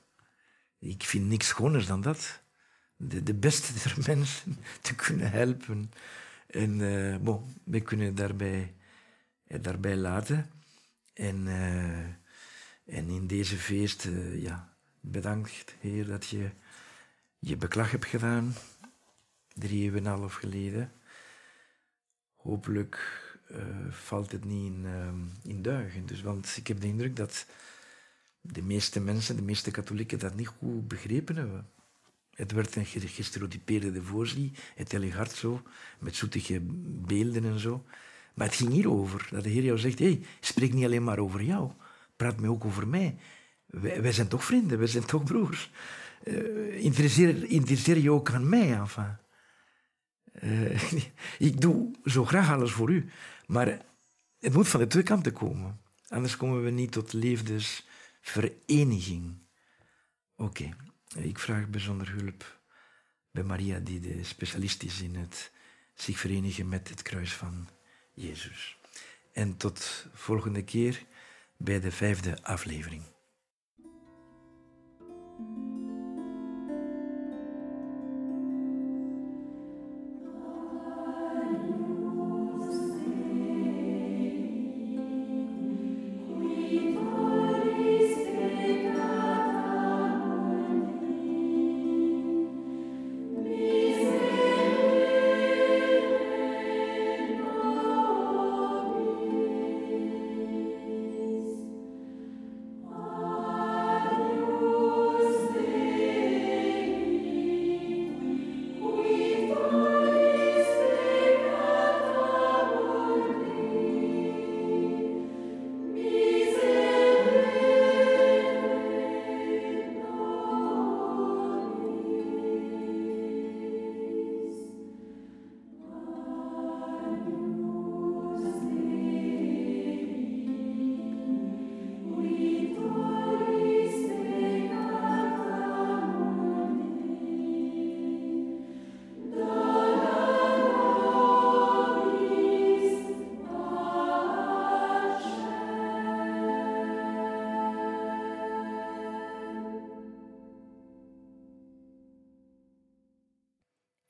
Ik 0.80 1.04
vind 1.04 1.28
niks 1.28 1.48
schoners 1.48 1.86
dan 1.86 2.02
dat. 2.02 2.42
De, 2.96 3.24
de 3.24 3.34
beste 3.34 3.74
der 3.84 3.96
mensen 4.06 4.58
te 4.82 4.96
kunnen 4.96 5.32
helpen. 5.32 5.92
En 6.48 6.80
uh, 6.80 7.18
bon, 7.18 7.56
we 7.64 7.82
kunnen 7.82 8.16
daarbij, 8.16 8.76
eh, 9.48 9.62
daarbij 9.62 9.96
laten. 9.96 10.50
En, 11.14 11.46
uh, 11.46 12.00
en 12.86 13.10
in 13.10 13.28
deze 13.28 13.58
feest, 13.58 14.08
ja, 14.34 14.78
bedankt 15.00 15.76
Heer 15.80 16.06
dat 16.06 16.28
je 16.28 16.50
je 17.40 17.58
beklag 17.58 17.92
hebt 17.92 18.06
gedaan, 18.06 18.54
drie 19.54 19.84
eeuwen 19.84 20.00
en 20.00 20.06
een 20.06 20.20
half 20.20 20.34
geleden. 20.34 20.92
Hopelijk 22.36 23.26
valt 23.90 24.32
het 24.32 24.46
niet 24.46 24.74
in, 24.74 24.86
in 25.44 25.62
duigen. 25.62 26.06
Dus, 26.06 26.22
want 26.22 26.58
ik 26.58 26.68
heb 26.68 26.82
de 26.82 26.88
indruk 26.88 27.16
dat 27.16 27.46
de 28.42 28.62
meeste 28.62 29.00
mensen, 29.00 29.36
de 29.36 29.42
meeste 29.42 29.72
katholieken, 29.72 30.20
dat 30.20 30.36
niet 30.36 30.48
goed 30.48 30.88
begrepen 30.88 31.36
hebben. 31.36 31.70
Het 32.38 32.52
werd 32.52 32.76
een 32.76 32.86
gestereotypeerde 32.86 33.92
devotie, 33.92 34.52
het 34.76 34.92
heilige 34.92 35.18
hart 35.18 35.32
zo, 35.32 35.62
met 36.00 36.16
zoetige 36.16 36.60
beelden 37.06 37.46
en 37.46 37.60
zo. 37.60 37.84
Maar 38.34 38.48
het 38.48 38.56
ging 38.56 38.72
hierover, 38.72 39.28
dat 39.32 39.44
de 39.44 39.50
Heer 39.50 39.64
jou 39.64 39.78
zegt, 39.78 40.00
hey, 40.00 40.22
spreek 40.40 40.74
niet 40.74 40.86
alleen 40.86 41.04
maar 41.04 41.20
over 41.20 41.44
jou, 41.44 41.72
praat 42.16 42.40
me 42.40 42.50
ook 42.50 42.66
over 42.66 42.88
mij. 42.88 43.18
Wij, 43.66 44.12
zijn 44.12 44.28
toch 44.28 44.44
vrienden, 44.44 44.78
wij 44.78 44.88
zijn 44.88 45.06
toch 45.06 45.24
broers 45.24 45.72
uh, 46.24 46.84
interesseer, 46.84 47.98
je 47.98 48.12
ook 48.12 48.32
aan 48.32 48.50
mij? 48.50 48.74
Enfin. 48.74 49.18
Uh, 50.42 50.94
ik 51.50 51.62
doe 51.62 51.92
zo 52.04 52.26
graag 52.26 52.52
alles 52.52 52.72
voor 52.72 52.90
u, 52.90 53.10
maar 53.46 53.86
het 54.40 54.54
moet 54.54 54.68
van 54.68 54.80
de 54.80 54.88
twee 54.88 55.04
kanten 55.04 55.34
komen. 55.34 55.80
Anders 56.08 56.38
komen 56.38 56.64
we 56.64 56.70
niet 56.70 56.92
tot 56.92 57.14
liefdesvereniging. 57.14 59.38
Oké. 60.36 60.76
Ik 61.24 61.40
vraag 61.40 61.68
bijzonder 61.68 62.12
hulp 62.12 62.60
bij 63.32 63.44
Maria, 63.44 63.80
die 63.80 64.00
de 64.00 64.24
specialist 64.24 64.84
is 64.84 65.02
in 65.02 65.16
het 65.16 65.52
zich 65.94 66.20
verenigen 66.20 66.70
met 66.70 66.90
het 66.90 67.02
kruis 67.02 67.34
van 67.34 67.68
Jezus. 68.14 68.78
En 69.34 69.58
tot 69.58 70.08
volgende 70.14 70.64
keer 70.64 71.06
bij 71.58 71.80
de 71.80 71.92
vijfde 71.92 72.44
aflevering. 72.44 73.04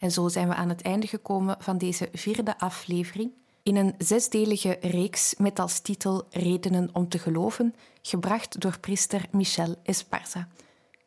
En 0.08 0.14
zo 0.14 0.28
zijn 0.28 0.48
we 0.48 0.56
aan 0.56 0.70
het 0.70 0.82
einde 0.82 1.08
gekomen 1.08 1.56
van 1.60 1.78
deze 1.78 2.10
vierde 2.14 2.60
aflevering 2.60 3.32
in 3.64 3.76
een 3.76 3.96
zesdelige 3.98 4.78
reeks 4.82 5.36
met 5.38 5.60
als 5.60 5.80
titel 5.80 6.26
Redenen 6.30 6.90
om 6.94 7.10
te 7.10 7.20
geloven, 7.20 7.76
gebracht 8.02 8.62
door 8.62 8.80
priester 8.80 9.26
Michel 9.32 9.76
Esparza. 9.84 10.48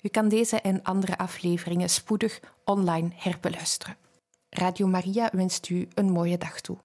U 0.03 0.09
kan 0.09 0.29
deze 0.29 0.61
en 0.61 0.83
andere 0.83 1.19
afleveringen 1.19 1.91
spoedig 1.91 2.41
online 2.65 3.11
herbeluisteren. 3.15 3.97
Radio 4.51 4.87
Maria 4.87 5.29
wenst 5.33 5.69
u 5.69 5.89
een 5.95 6.11
mooie 6.11 6.39
dag 6.39 6.61
toe. 6.61 6.77